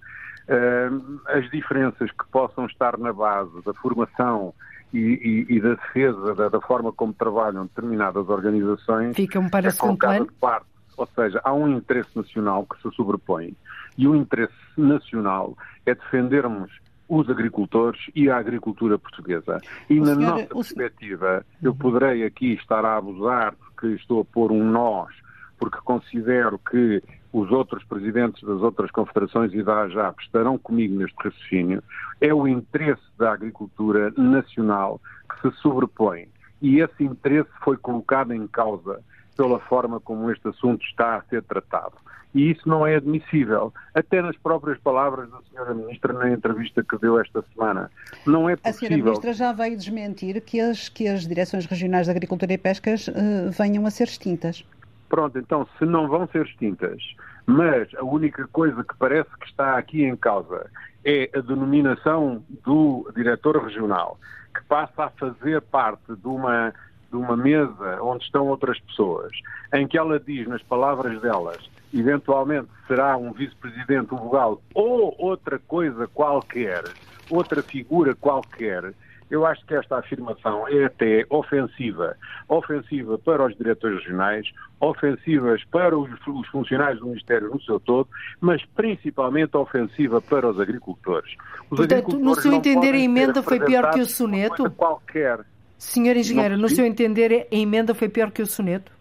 [0.50, 4.54] uh, as diferenças que possam estar na base da formação
[4.94, 9.72] e, e, e da defesa da, da, forma como trabalham determinadas organizações ficam para é
[9.72, 10.26] segundo plano.
[10.26, 10.66] De parte.
[10.96, 13.56] Ou seja, há um interesse nacional que se sobrepõe
[13.98, 16.72] e o interesse nacional é defendermos
[17.10, 19.60] os agricultores e a agricultura portuguesa.
[19.90, 24.26] E o na senhor, nossa perspectiva, eu poderei aqui estar a abusar porque estou a
[24.26, 25.14] pôr um nós,
[25.58, 27.02] porque considero que
[27.34, 31.84] os outros presidentes das outras confederações e da AJAP estarão comigo neste raciocínio,
[32.22, 36.28] é o interesse da agricultura nacional que se sobrepõe.
[36.62, 39.02] E esse interesse foi colocado em causa
[39.36, 41.94] pela forma como este assunto está a ser tratado.
[42.34, 45.74] E isso não é admissível, até nas próprias palavras da Sra.
[45.74, 47.90] Ministra na entrevista que deu esta semana.
[48.26, 48.88] Não é possível.
[48.88, 49.06] A Sra.
[49.06, 53.14] Ministra já veio desmentir que as, que as direções regionais de Agricultura e Pescas uh,
[53.58, 54.66] venham a ser extintas.
[55.10, 57.02] Pronto, então, se não vão ser extintas,
[57.46, 60.70] mas a única coisa que parece que está aqui em causa
[61.06, 64.20] é a denominação do diretor regional,
[64.54, 66.74] que passa a fazer parte de uma,
[67.10, 69.32] de uma mesa onde estão outras pessoas,
[69.74, 75.58] em que ela diz, nas palavras delas, eventualmente será um vice-presidente, um vogal ou outra
[75.58, 76.84] coisa qualquer,
[77.30, 78.94] outra figura qualquer,
[79.30, 82.16] eu acho que esta afirmação é até ofensiva.
[82.48, 84.48] Ofensiva para os diretores regionais,
[84.80, 88.08] ofensivas para os, os funcionários do Ministério no seu todo,
[88.40, 91.32] mas principalmente ofensiva para os agricultores.
[91.70, 94.70] Os Portanto, agricultores no seu entender, a emenda foi pior que o soneto?
[94.72, 95.40] Qualquer.
[95.78, 98.92] Senhor Engenheiro, no seu entender, a emenda foi pior que o soneto?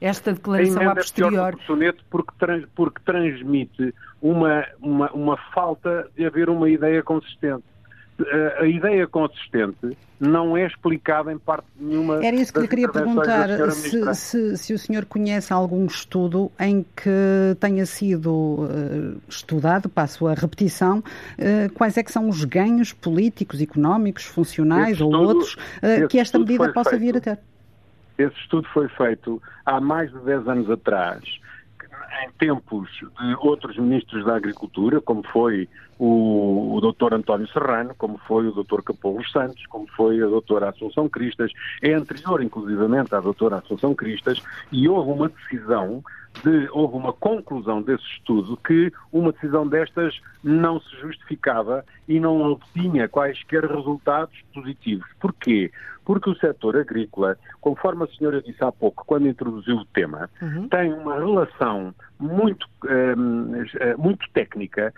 [0.00, 1.28] Esta declaração a posterior.
[1.28, 6.50] É pior que o soneto porque, trans, porque transmite uma, uma, uma falta de haver
[6.50, 7.64] uma ideia consistente
[8.60, 12.24] a ideia consistente não é explicada em parte nenhuma.
[12.24, 16.84] Era isso que lhe queria perguntar, se, se, se, o senhor conhece algum estudo em
[16.96, 22.92] que tenha sido uh, estudado, passo a repetição, uh, quais é que são os ganhos
[22.92, 27.38] políticos, económicos, funcionais ou outros uh, que esta medida possa feito, vir a ter?
[28.16, 31.22] Esse estudo foi feito há mais de 10 anos atrás
[32.24, 37.14] em tempos de outros ministros da Agricultura, como foi o, o Dr.
[37.14, 38.82] António Serrano, como foi o Dr.
[38.82, 44.42] Capoulos Santos, como foi a doutora Assunção Cristas, é anterior, inclusivamente, à doutora Assunção Cristas,
[44.72, 46.02] e houve uma decisão
[46.42, 52.40] de, houve uma conclusão desse estudo que uma decisão destas não se justificava e não
[52.52, 55.06] obtinha quaisquer resultados positivos.
[55.20, 55.70] Porquê?
[56.04, 60.68] Porque o setor agrícola, conforme a senhora disse há pouco, quando introduziu o tema, uhum.
[60.68, 64.92] tem uma relação muito, eh, muito técnica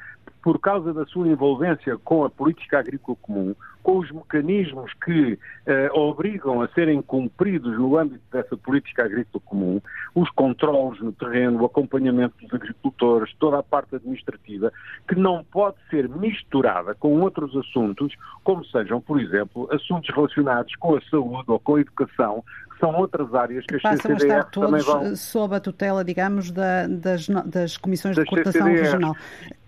[0.46, 5.90] por causa da sua envolvência com a política agrícola comum, com os mecanismos que eh,
[5.92, 9.80] obrigam a serem cumpridos no âmbito dessa política agrícola comum,
[10.14, 14.72] os controles no terreno, o acompanhamento dos agricultores, toda a parte administrativa,
[15.08, 20.94] que não pode ser misturada com outros assuntos, como sejam, por exemplo, assuntos relacionados com
[20.94, 22.44] a saúde ou com a educação,
[22.78, 25.16] são outras áreas que, as passam CCDR a estar todos vão...
[25.16, 29.16] sob a tutela, digamos, da, das, das comissões de coordenação regional.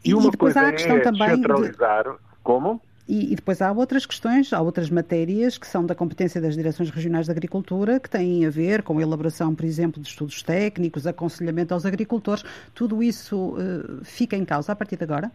[0.05, 2.05] E, e depois há a questão é também descentralizar.
[2.05, 2.16] De...
[2.42, 2.81] Como?
[3.09, 6.90] E, e, depois há outras questões, há outras matérias que são da competência das direções
[6.90, 11.07] regionais de agricultura, que têm a ver com a elaboração, por exemplo, de estudos técnicos,
[11.07, 12.44] aconselhamento aos agricultores.
[12.75, 15.31] Tudo isso uh, fica em causa a partir de agora?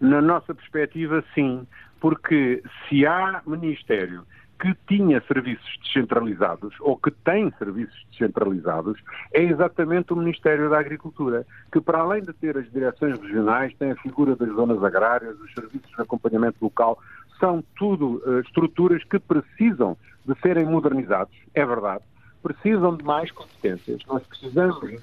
[0.00, 1.66] Na nossa perspectiva, sim,
[2.00, 4.24] porque se há Ministério
[4.64, 8.98] que tinha serviços descentralizados ou que tem serviços descentralizados
[9.34, 13.90] é exatamente o Ministério da Agricultura, que para além de ter as direções regionais, tem
[13.90, 16.98] a figura das zonas agrárias, os serviços de acompanhamento local,
[17.38, 22.02] são tudo uh, estruturas que precisam de serem modernizados, é verdade,
[22.42, 24.00] precisam de mais competências.
[24.06, 24.98] Nós precisamos de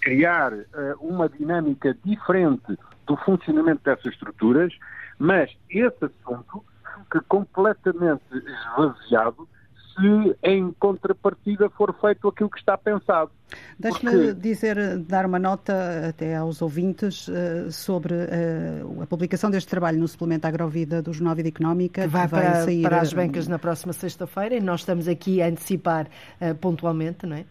[0.00, 0.64] criar uh,
[0.98, 4.72] uma dinâmica diferente do funcionamento dessas estruturas,
[5.18, 9.48] mas esse assunto fica completamente esvaziado
[9.94, 13.30] se em contrapartida for feito aquilo que está pensado.
[13.78, 14.34] Deixe-me Porque...
[14.34, 20.08] dizer, dar uma nota até aos ouvintes uh, sobre uh, a publicação deste trabalho no
[20.08, 22.02] suplemento Agrovida do Jornal Vida Económica.
[22.02, 25.06] Que vai, que vai para, sair para as bancas na próxima sexta-feira e nós estamos
[25.06, 26.06] aqui a antecipar
[26.40, 27.44] uh, pontualmente, não é?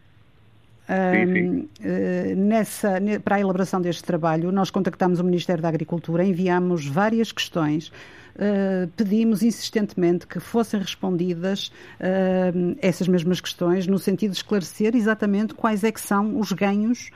[0.88, 1.70] Sim, sim.
[1.80, 7.32] Uh, nessa, para a elaboração deste trabalho, nós contactámos o Ministério da Agricultura, enviámos várias
[7.32, 7.92] questões
[8.36, 15.54] uh, pedimos insistentemente que fossem respondidas uh, essas mesmas questões, no sentido de esclarecer exatamente
[15.54, 17.10] quais é que são os ganhos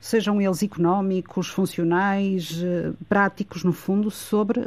[0.00, 4.60] sejam eles económicos, funcionais, eh, práticos, no fundo, sobre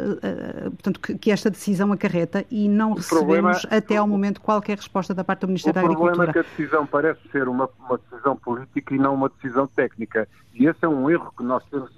[0.72, 5.24] portanto, que, esta decisão acarreta e não recebemos problema, até ao momento qualquer resposta da
[5.24, 6.14] parte do Ministério da Agricultura.
[6.14, 9.30] O problema é que a decisão parece ser uma, uma decisão política e não uma
[9.30, 10.28] decisão técnica.
[10.54, 11.90] E esse é um erro que nós temos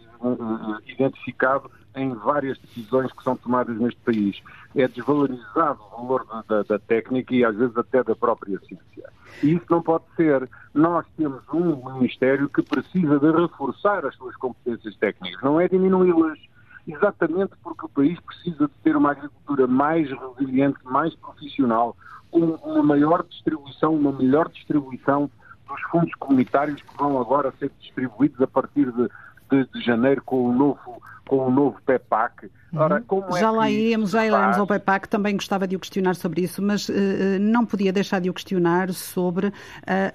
[0.87, 4.41] identificado em várias decisões que são tomadas neste país.
[4.75, 9.09] É desvalorizado o valor da, da, técnica e às vezes até da própria ciência.
[9.41, 10.49] E isso não pode ser.
[10.73, 16.39] Nós temos um Ministério que precisa de reforçar as suas competências técnicas, não é diminuí-las.
[16.85, 21.95] Exatamente porque o país precisa de ter uma agricultura mais resiliente, mais profissional,
[22.29, 25.31] com uma maior distribuição, uma melhor distribuição
[25.67, 29.09] dos fundos comunitários que vão agora ser distribuídos a partir de,
[29.49, 32.49] de, de janeiro com o novo com o novo PEPAC.
[32.75, 33.03] Ora, uhum.
[33.03, 36.41] como é já lá íamos, já iremos ao PEPAC, também gostava de o questionar sobre
[36.41, 36.93] isso, mas uh,
[37.39, 39.53] não podia deixar de o questionar sobre uh,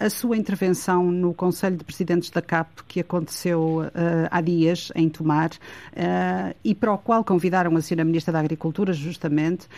[0.01, 3.91] a sua intervenção no Conselho de Presidentes da CAP, que aconteceu uh,
[4.29, 5.51] há dias em Tomar,
[6.65, 8.05] e para o qual convidaram a Sra.
[8.05, 9.69] Ministra da Agricultura, justamente,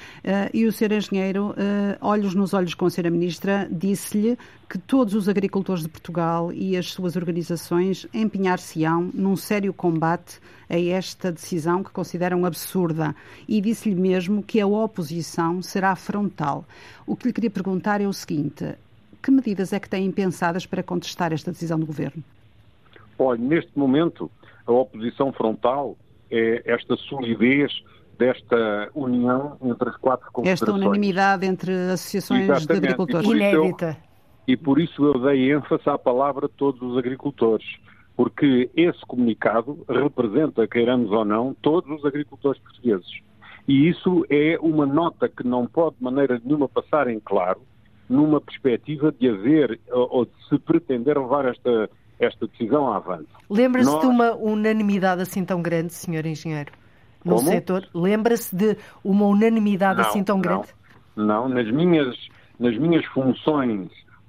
[0.52, 0.92] e o Sr.
[0.92, 1.54] Engenheiro,
[2.00, 3.10] olhos nos olhos com a Sra.
[3.10, 4.38] Ministra, disse-lhe
[4.68, 10.78] que todos os agricultores de Portugal e as suas organizações empenhar-se-ão num sério combate a
[10.78, 13.14] esta decisão que consideram absurda
[13.48, 16.64] e disse-lhe mesmo que a oposição será frontal.
[17.06, 18.74] O que lhe queria perguntar é o seguinte:
[19.20, 22.22] que medidas é que têm pensadas para contestar esta decisão do governo?
[23.18, 24.30] Olha, neste momento,
[24.64, 25.96] a oposição frontal
[26.30, 27.82] é esta solidez
[28.16, 30.68] desta união entre as quatro confederações.
[30.68, 32.68] Esta unanimidade entre associações Exatamente.
[32.68, 33.28] de agricultores.
[33.28, 33.96] Inédita.
[33.98, 34.10] Eu,
[34.46, 37.66] e por isso eu dei ênfase à palavra todos os agricultores
[38.20, 43.08] porque esse comunicado representa, queiramos ou não, todos os agricultores portugueses.
[43.66, 47.62] E isso é uma nota que não pode de maneira nenhuma passar em claro
[48.10, 53.30] numa perspectiva de haver ou de se pretender levar esta, esta decisão avante.
[53.48, 54.02] Lembra-se Nós...
[54.02, 56.72] de uma unanimidade assim tão grande, senhor engenheiro,
[57.24, 57.48] no Como?
[57.48, 57.88] setor?
[57.94, 60.68] Lembra-se de uma unanimidade não, assim tão não, grande?
[61.16, 62.14] Não, nas minhas,
[62.58, 63.88] nas minhas funções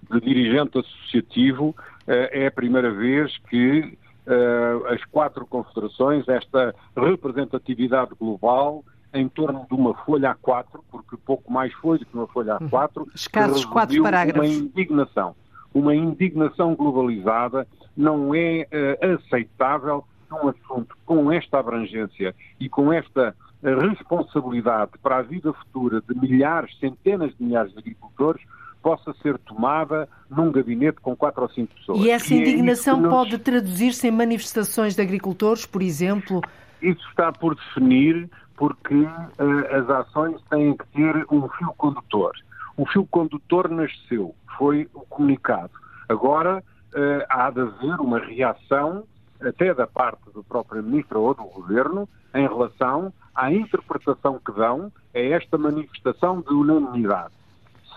[0.09, 1.75] de dirigente associativo,
[2.13, 3.97] é a primeira vez que
[4.27, 11.51] eh, as quatro confederações, esta representatividade global, em torno de uma folha A4, porque pouco
[11.51, 13.07] mais foi do que uma folha A4, uhum.
[13.15, 14.47] escassos quatro parágrafos.
[14.47, 15.35] Uma indignação,
[15.73, 23.35] uma indignação globalizada não é uh, aceitável num assunto com esta abrangência e com esta
[23.61, 28.41] responsabilidade para a vida futura de milhares, centenas de milhares de agricultores,
[28.81, 31.99] possa ser tomada num gabinete com quatro ou cinco pessoas.
[31.99, 33.11] E essa indignação é nos...
[33.11, 36.41] pode traduzir-se em manifestações de agricultores, por exemplo?
[36.81, 42.31] Isso está por definir, porque uh, as ações têm que ter um fio condutor.
[42.75, 45.71] O fio condutor nasceu, foi o comunicado.
[46.09, 46.63] Agora
[46.93, 49.03] uh, há de haver uma reação,
[49.39, 54.91] até da parte do próprio Ministro ou do Governo, em relação à interpretação que dão
[55.13, 57.40] a esta manifestação de unanimidade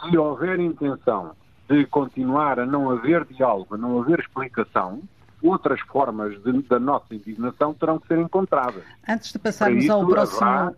[0.09, 1.33] se houver intenção
[1.69, 5.03] de continuar a não haver diálogo, a não haver explicação,
[5.43, 8.83] outras formas de, da nossa indignação terão que ser encontradas.
[9.09, 10.75] Antes de passarmos ao próximo.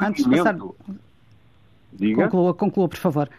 [0.00, 0.56] Antes de passar...
[1.92, 2.24] Diga.
[2.24, 3.30] Conclua, conclua, por favor.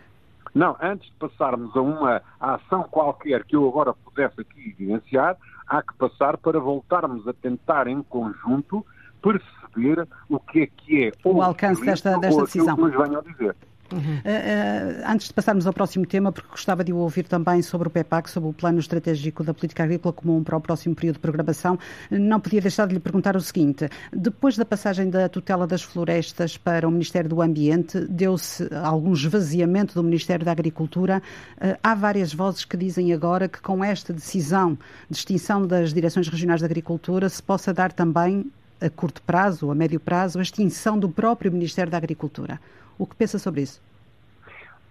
[0.53, 5.35] Não, antes de passarmos a uma ação qualquer que eu agora pudesse aqui evidenciar,
[5.67, 8.85] há que passar para voltarmos a tentar em conjunto
[9.21, 12.75] perceber o que é que é o alcance desta, desta decisão.
[12.75, 13.55] Que nos venham dizer.
[13.91, 13.99] Uhum.
[13.99, 17.87] Uh, uh, antes de passarmos ao próximo tema, porque gostava de o ouvir também sobre
[17.87, 21.19] o PEPAC, sobre o Plano Estratégico da Política Agrícola Comum para o próximo período de
[21.19, 21.77] programação,
[22.09, 26.57] não podia deixar de lhe perguntar o seguinte: depois da passagem da tutela das florestas
[26.57, 31.21] para o Ministério do Ambiente, deu-se algum esvaziamento do Ministério da Agricultura.
[31.57, 34.77] Uh, há várias vozes que dizem agora que com esta decisão
[35.09, 39.75] de extinção das direções regionais de agricultura se possa dar também a curto prazo, a
[39.75, 42.59] médio prazo, a extinção do próprio Ministério da Agricultura.
[42.97, 43.81] O que pensa sobre isso?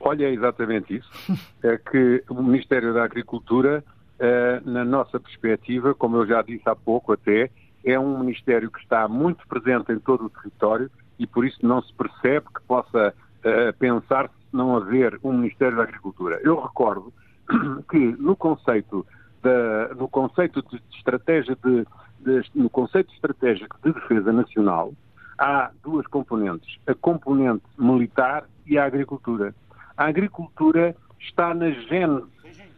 [0.01, 1.11] Olha, é exatamente isso.
[1.63, 3.83] É que o Ministério da Agricultura,
[4.19, 7.51] eh, na nossa perspectiva, como eu já disse há pouco até,
[7.83, 11.83] é um Ministério que está muito presente em todo o território e por isso não
[11.83, 16.39] se percebe que possa eh, pensar-se não haver um Ministério da Agricultura.
[16.43, 17.13] Eu recordo
[17.91, 19.07] que no conceito,
[19.43, 21.87] da, no conceito de estratégia de,
[22.21, 24.93] de, no conceito estratégico de defesa nacional
[25.45, 29.55] há duas componentes, a componente militar e a agricultura.
[29.95, 32.27] A agricultura está na gênese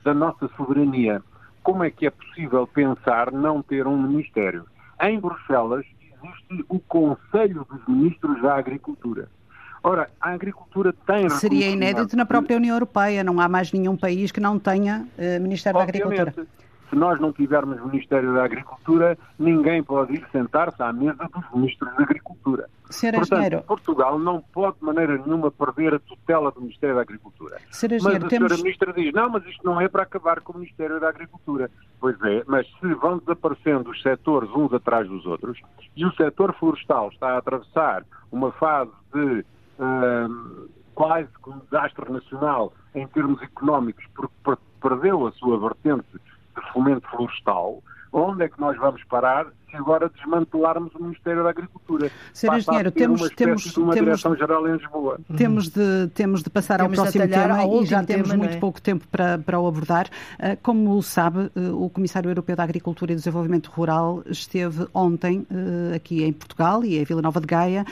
[0.05, 1.23] da nossa soberania.
[1.63, 4.67] Como é que é possível pensar não ter um ministério?
[5.01, 9.29] Em Bruxelas existe o Conselho dos Ministros da Agricultura.
[9.83, 11.29] Ora, a agricultura tem.
[11.31, 15.41] Seria inédito na própria União Europeia, não há mais nenhum país que não tenha uh,
[15.41, 16.17] Ministério Obviamente.
[16.17, 16.49] da Agricultura.
[16.89, 21.95] Se nós não tivermos Ministério da Agricultura, ninguém pode ir sentar-se à mesa dos ministros
[21.97, 22.69] da Agricultura.
[22.91, 23.13] Sr.
[23.15, 23.63] Portanto, Engenheiro.
[23.63, 27.59] Portugal não pode de maneira nenhuma perder a tutela do Ministério da Agricultura.
[27.71, 27.99] Sr.
[28.03, 28.63] Mas a temos...
[28.63, 31.71] Ministra diz, não, mas isto não é para acabar com o Ministério da Agricultura.
[32.01, 35.61] Pois é, mas se vão desaparecendo os setores uns atrás dos outros,
[35.97, 39.45] e o setor florestal está a atravessar uma fase de
[39.79, 46.07] uh, quase que um desastre nacional em termos económicos, porque perdeu a sua vertente
[46.57, 47.83] de fomento florestal,
[48.13, 52.11] onde é que nós vamos parar se agora desmantelarmos o Ministério da Agricultura?
[52.33, 52.55] Sr.
[52.55, 55.19] Engenheiro, temos, temos, temos, Direção-Geral em Lisboa.
[55.37, 58.57] Temos de, temos de passar temos ao próximo tema ao e já temos tema, muito
[58.57, 58.61] é?
[58.61, 60.09] pouco tempo para, para o abordar.
[60.39, 65.97] Ah, como sabe, ah, o Comissário Europeu da Agricultura e Desenvolvimento Rural esteve ontem ah,
[65.97, 67.85] aqui em Portugal e em Vila Nova de Gaia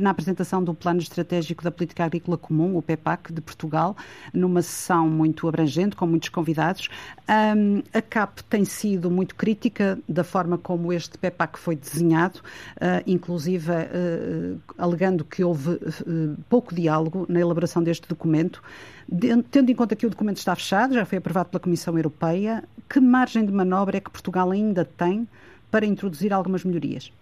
[0.00, 3.96] na apresentação do Plano Estratégico da Política Agrícola Comum, o PEPAC, de Portugal,
[4.32, 6.88] numa sessão muito abrangente, com muitos convidados.
[7.26, 12.40] A CAP tem sido muito crítica da forma como este PEPAC foi desenhado,
[13.06, 13.70] inclusive
[14.76, 15.78] alegando que houve
[16.48, 18.62] pouco diálogo na elaboração deste documento.
[19.50, 23.00] Tendo em conta que o documento está fechado, já foi aprovado pela Comissão Europeia, que
[23.00, 25.26] margem de manobra é que Portugal ainda tem
[25.70, 27.12] para introduzir algumas melhorias?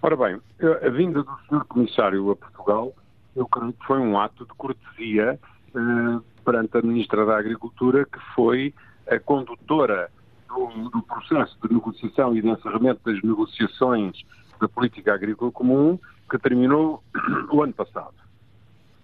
[0.00, 1.64] Ora bem, a vinda do Sr.
[1.64, 2.94] Comissário a Portugal,
[3.34, 5.38] eu creio que foi um ato de cortesia
[5.74, 8.72] eh, perante a Ministra da Agricultura, que foi
[9.08, 10.10] a condutora
[10.48, 14.24] do, do, processo de negociação e de encerramento das negociações
[14.60, 17.02] da política agrícola comum, que terminou
[17.52, 18.14] o ano passado.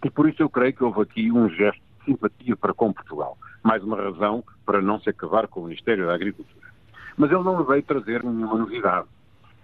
[0.05, 3.38] E por isso eu creio que houve aqui um gesto de simpatia para com Portugal.
[3.62, 6.68] Mais uma razão para não se acabar com o Ministério da Agricultura.
[7.16, 9.07] Mas ele não veio trazer nenhuma novidade.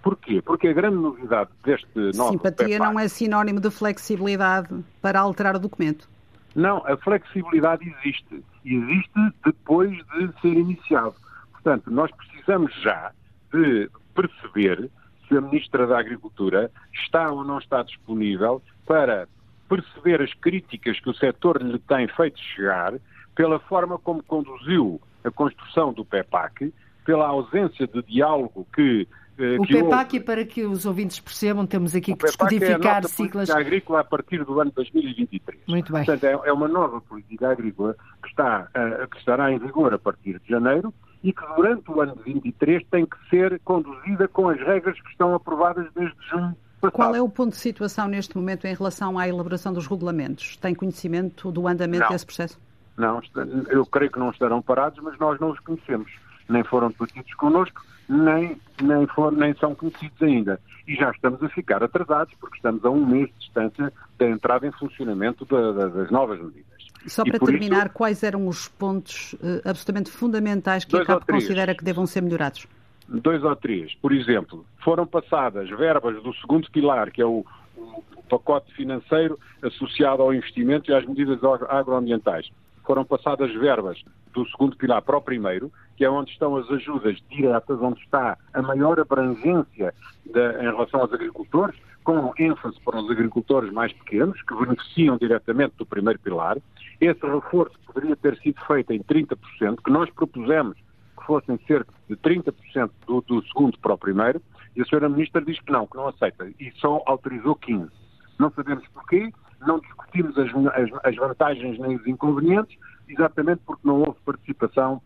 [0.02, 0.40] Porquê?
[0.40, 5.58] Porque a grande novidade deste novo Simpatia não é sinónimo de flexibilidade para alterar o
[5.58, 6.08] documento.
[6.54, 8.42] Não, a flexibilidade existe.
[8.64, 11.14] Existe depois de ser iniciado.
[11.62, 13.12] Portanto, nós precisamos já
[13.52, 14.90] de perceber
[15.28, 19.28] se a Ministra da Agricultura está ou não está disponível para
[19.68, 22.94] perceber as críticas que o setor lhe tem feito chegar
[23.34, 26.72] pela forma como conduziu a construção do PEPAC,
[27.04, 29.06] pela ausência de diálogo que
[29.38, 30.26] eh, o que PEPAC, houve.
[30.26, 34.04] para que os ouvintes percebam, temos aqui O que PEPAC descodificar é política agrícola a
[34.04, 35.60] partir do ano 2023.
[35.68, 36.04] Muito bem.
[36.04, 39.98] Portanto, é, é uma nova política agrícola que, está, eh, que estará em vigor a
[39.98, 40.92] partir de janeiro
[41.22, 45.10] e que durante o ano de 23 tem que ser conduzida com as regras que
[45.10, 46.92] estão aprovadas desde junho passado.
[46.92, 50.56] Qual é o ponto de situação neste momento em relação à elaboração dos regulamentos?
[50.56, 52.10] Tem conhecimento do andamento Não.
[52.10, 52.58] desse processo?
[52.96, 53.20] Não,
[53.68, 56.10] eu creio que não estarão parados, mas nós não os conhecemos.
[56.48, 60.60] Nem foram debatidos connosco, nem, nem, for, nem são conhecidos ainda.
[60.88, 64.66] E já estamos a ficar atrasados, porque estamos a um mês de distância da entrada
[64.66, 66.79] em funcionamento da- da- das novas medidas.
[67.06, 71.74] Só para terminar, isso- quais eram os pontos eh, absolutamente fundamentais que a CAP considera
[71.74, 72.66] que devam ser melhorados?
[73.12, 73.92] dois ou três.
[73.96, 77.44] Por exemplo, foram passadas verbas do segundo pilar, que é o,
[77.76, 82.48] o pacote financeiro associado ao investimento e às medidas agro- agroambientais.
[82.86, 84.00] Foram passadas verbas
[84.32, 88.38] do segundo pilar para o primeiro, que é onde estão as ajudas diretas, onde está
[88.54, 89.92] a maior abrangência
[90.32, 91.74] da- em relação aos agricultores,
[92.04, 96.56] com ênfase para os agricultores mais pequenos, que beneficiam diretamente do primeiro pilar.
[97.00, 99.36] Esse reforço poderia ter sido feito em 30%,
[99.84, 104.40] que nós propusemos que fossem cerca de 30% do, do segundo para o primeiro,
[104.74, 107.90] e a senhora Ministra diz que não, que não aceita, e só autorizou 15%.
[108.38, 109.30] Não sabemos porquê,
[109.66, 112.78] não discutimos as, as- as vantagens nem os inconvenientes,
[113.08, 115.02] exatamente porque não houve participação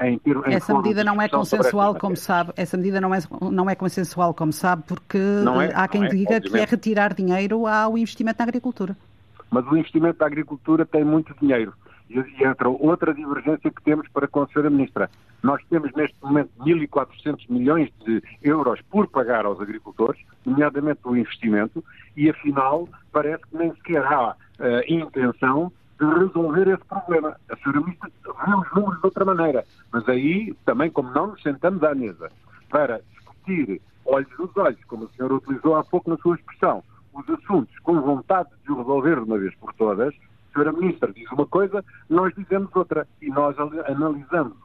[0.00, 2.52] em ter em Essa medida não é consensual, como sabe.
[2.56, 3.18] Essa medida não é,
[3.50, 6.70] não é consensual, como sabe, porque é, eh, há quem é, diga que é obviamente.
[6.70, 8.96] retirar dinheiro ao investimento na agricultura.
[9.50, 11.72] Mas o investimento da agricultura tem muito dinheiro.
[12.08, 14.68] E, entra outra divergência que temos para com a Sra.
[14.68, 15.08] Ministra.
[15.42, 21.82] Nós temos neste momento 1.400 milhões de euros por pagar aos agricultores, nomeadamente o investimento,
[22.16, 27.36] e afinal parece que nem sequer há eh, intenção de resolver esse problema.
[27.50, 27.80] A Sra.
[27.80, 29.64] Ministra vê os números de outra maneira.
[29.92, 32.30] Mas aí também, como não nos sentamos à mesa
[32.70, 36.82] para discutir olhos nos olhos, como a senhora utilizou há pouco na sua expressão,
[37.12, 41.12] os assuntos com vontade de os resolver de uma vez por todas, A senhora Ministra
[41.12, 43.06] diz uma coisa, nós dizemos outra.
[43.20, 44.56] E nós analisamos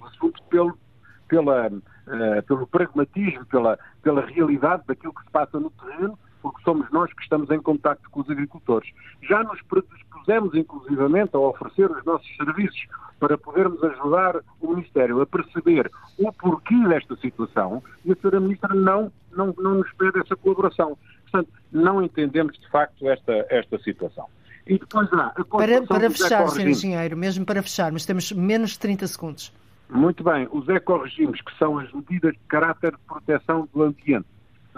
[0.00, 0.78] o assunto pelo,
[1.26, 6.16] pela, uh, pelo pragmatismo, pela, pela realidade daquilo que se passa no terreno,
[6.46, 8.88] porque somos nós que estamos em contato com os agricultores.
[9.28, 12.86] Já nos predispusemos, inclusivamente, a oferecer os nossos serviços
[13.18, 18.38] para podermos ajudar o Ministério a perceber o porquê desta situação e a Sra.
[18.38, 20.96] Ministra não, não, não nos pede essa colaboração.
[21.22, 24.28] Portanto, não entendemos de facto esta, esta situação.
[24.68, 26.68] E depois há a Para, para fechar, Sr.
[26.68, 29.52] Engenheiro, mesmo para fechar, mas temos menos de 30 segundos.
[29.90, 34.26] Muito bem, os ecorregimes, que são as medidas de caráter de proteção do ambiente,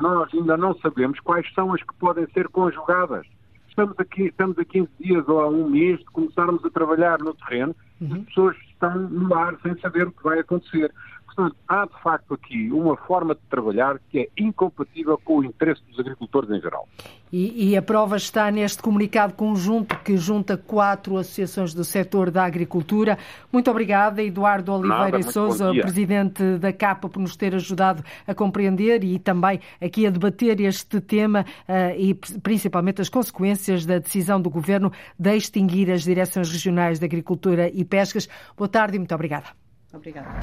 [0.01, 3.26] nós ainda não sabemos quais são as que podem ser conjugadas.
[3.68, 7.32] Estamos aqui, estamos a 15 dias ou a um mês de começarmos a trabalhar no
[7.34, 8.14] terreno uhum.
[8.14, 10.92] as pessoas estão no ar sem saber o que vai acontecer.
[11.39, 15.80] Portanto, há de facto aqui uma forma de trabalhar que é incompatível com o interesse
[15.89, 16.89] dos agricultores em geral.
[17.30, 22.43] E, e, a prova está neste comunicado conjunto que junta quatro associações do setor da
[22.45, 23.16] agricultura.
[23.53, 29.05] Muito obrigada, Eduardo Oliveira Nada, Souza, presidente da CAPA, por nos ter ajudado a compreender
[29.05, 34.51] e também aqui a debater este tema uh, e principalmente as consequências da decisão do
[34.51, 38.28] Governo de extinguir as direções regionais de agricultura e pescas.
[38.57, 39.67] Boa tarde e muito obrigada.
[39.93, 40.39] Obrigada.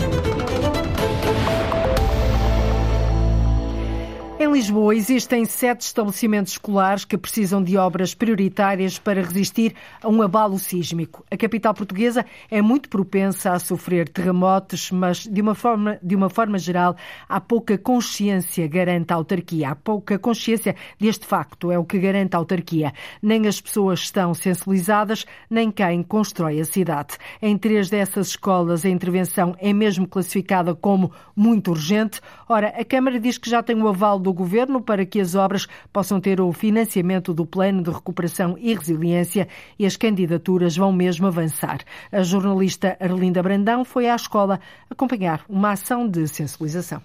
[4.37, 9.73] Em Lisboa existem sete estabelecimentos escolares que precisam de obras prioritárias para resistir
[10.03, 11.23] a um abalo sísmico.
[11.31, 16.29] A capital portuguesa é muito propensa a sofrer terremotos, mas de uma forma, de uma
[16.29, 16.97] forma geral
[17.29, 19.69] há pouca consciência, garante a autarquia.
[19.69, 22.91] Há pouca consciência deste facto, é o que garante a autarquia.
[23.21, 27.15] Nem as pessoas estão sensibilizadas, nem quem constrói a cidade.
[27.41, 32.19] Em três dessas escolas a intervenção é mesmo classificada como muito urgente.
[32.49, 35.67] Ora, a Câmara diz que já tem o aval do Governo para que as obras
[35.93, 39.47] possam ter o financiamento do Plano de Recuperação e Resiliência
[39.77, 41.81] e as candidaturas vão mesmo avançar.
[42.11, 44.59] A jornalista Arlinda Brandão foi à escola
[44.89, 47.03] acompanhar uma ação de sensibilização.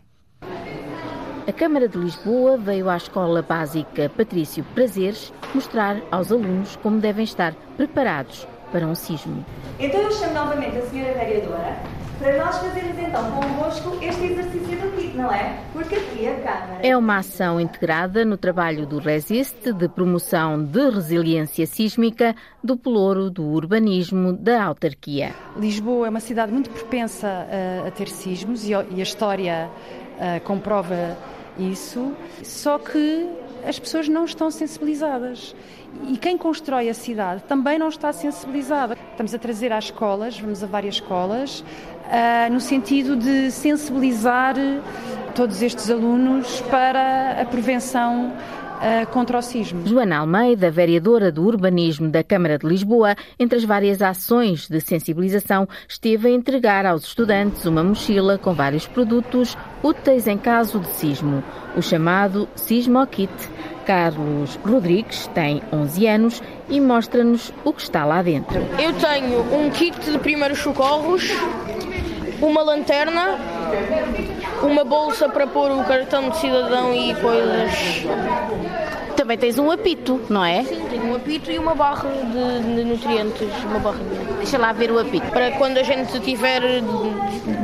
[1.46, 7.24] A Câmara de Lisboa veio à Escola Básica Patrício Prazeres mostrar aos alunos como devem
[7.24, 9.44] estar preparados para um sismo.
[9.78, 11.76] Então eu chamo novamente a senhora vereadora
[12.18, 15.58] para nós fazermos então convosco este exercício do não é?
[15.72, 16.80] Porque aqui a Câmara.
[16.82, 23.30] É uma ação integrada no trabalho do Resiste de promoção de resiliência sísmica do pelouro
[23.30, 25.34] do urbanismo da autarquia.
[25.56, 29.68] Lisboa é uma cidade muito propensa a, a ter sismos e, a história
[30.18, 31.16] a, comprova
[31.58, 32.12] isso,
[32.42, 33.28] só que
[33.66, 35.54] as pessoas não estão sensibilizadas.
[36.08, 38.96] E quem constrói a cidade também não está sensibilizada.
[39.10, 41.64] Estamos a trazer às escolas, vamos a várias escolas,
[42.10, 44.54] uh, no sentido de sensibilizar
[45.34, 48.32] todos estes alunos para a prevenção
[48.80, 49.86] uh, contra o sismo.
[49.86, 55.68] Joana Almeida, vereadora do Urbanismo da Câmara de Lisboa, entre as várias ações de sensibilização,
[55.88, 61.42] esteve a entregar aos estudantes uma mochila com vários produtos úteis em caso de sismo,
[61.76, 63.32] o chamado Sismo Kit.
[63.86, 68.58] Carlos Rodrigues tem 11 anos e mostra-nos o que está lá dentro.
[68.78, 71.28] Eu tenho um kit de primeiros socorros,
[72.40, 73.38] uma lanterna,
[74.62, 78.04] uma bolsa para pôr o cartão de cidadão e coisas.
[79.16, 80.64] Também tens um apito, não é?
[80.64, 83.48] Sim, tenho um apito e uma barra de, de nutrientes.
[83.64, 84.34] Uma barra de...
[84.36, 85.30] Deixa lá ver o apito.
[85.30, 86.62] Para quando a gente estiver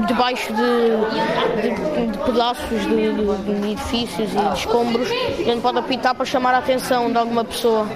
[0.06, 6.14] debaixo de, de, de pedaços de, de, edifícios e de escombros, a gente pode apitar
[6.14, 7.86] para chamar a atenção de alguma pessoa.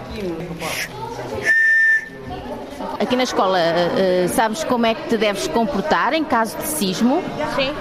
[3.01, 7.23] Aqui na escola, uh, sabes como é que te deves comportar em caso de sismo?
[7.57, 7.73] Sim.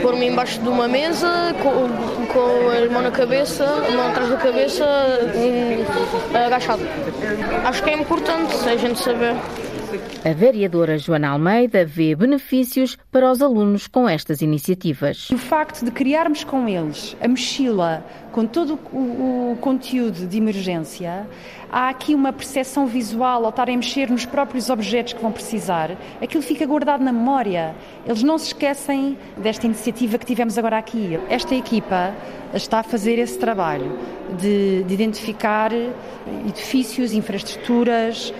[0.00, 1.88] Pôr-me embaixo de uma mesa, com,
[2.32, 4.84] com a mão na cabeça, a mão atrás da cabeça,
[5.34, 6.82] um, agachado.
[7.64, 9.34] Acho que é importante a gente saber.
[10.24, 15.28] A vereadora Joana Almeida vê benefícios para os alunos com estas iniciativas.
[15.30, 21.26] O facto de criarmos com eles a mochila com todo o, conteúdo de emergência,
[21.70, 25.90] há aqui uma percepção visual ao estarem a mexer nos próprios objetos que vão precisar,
[26.20, 27.74] aquilo fica guardado na memória.
[28.06, 31.18] Eles não se esquecem desta iniciativa que tivemos agora aqui.
[31.28, 32.14] Esta equipa
[32.54, 33.98] está a fazer esse trabalho
[34.38, 35.70] de, de identificar
[36.46, 38.32] edifícios, infraestruturas,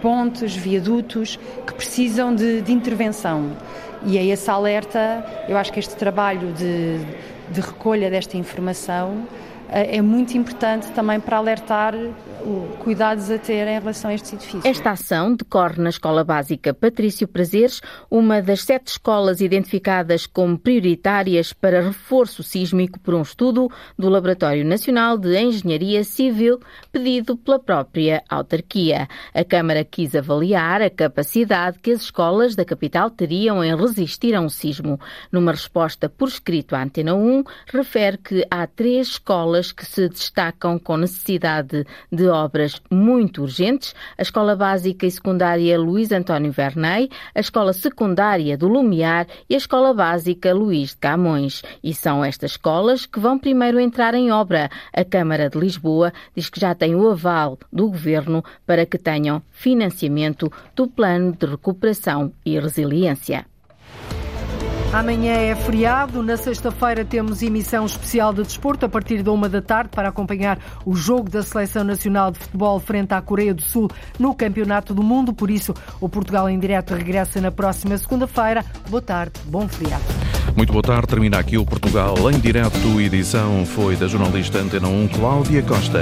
[0.00, 3.52] pontes, viadutos que precisam de, de intervenção.
[4.04, 7.00] E é esse alerta, eu acho que este trabalho de,
[7.50, 9.26] de recolha desta informação
[9.68, 11.94] é muito importante também para alertar
[12.78, 14.64] cuidados a ter em relação a estes edifícios.
[14.64, 21.52] Esta ação decorre na Escola Básica Patrício Prazeres, uma das sete escolas identificadas como prioritárias
[21.52, 26.60] para reforço sísmico por um estudo do Laboratório Nacional de Engenharia Civil,
[26.92, 29.08] pedido pela própria autarquia.
[29.34, 34.40] A Câmara quis avaliar a capacidade que as escolas da capital teriam em resistir a
[34.40, 35.00] um sismo.
[35.32, 37.42] Numa resposta por escrito à Antena 1,
[37.72, 44.22] refere que há três escolas que se destacam com necessidade de obras muito urgentes, a
[44.22, 49.94] Escola Básica e Secundária Luís António Vernei, a Escola Secundária do Lumiar e a Escola
[49.94, 51.62] Básica Luís de Camões.
[51.82, 54.70] E são estas escolas que vão primeiro entrar em obra.
[54.92, 59.42] A Câmara de Lisboa diz que já tem o aval do Governo para que tenham
[59.50, 63.46] financiamento do Plano de Recuperação e Resiliência.
[64.96, 66.22] Amanhã é feriado.
[66.22, 70.58] Na sexta-feira temos emissão especial de desporto a partir da uma da tarde para acompanhar
[70.86, 75.02] o jogo da Seleção Nacional de Futebol frente à Coreia do Sul no Campeonato do
[75.02, 75.34] Mundo.
[75.34, 78.64] Por isso, o Portugal em Direto regressa na próxima segunda-feira.
[78.88, 80.02] Boa tarde, bom feriado.
[80.56, 81.08] Muito boa tarde.
[81.08, 82.98] Termina aqui o Portugal em Direto.
[82.98, 86.00] Edição foi da jornalista Antena 1, Cláudia Costa.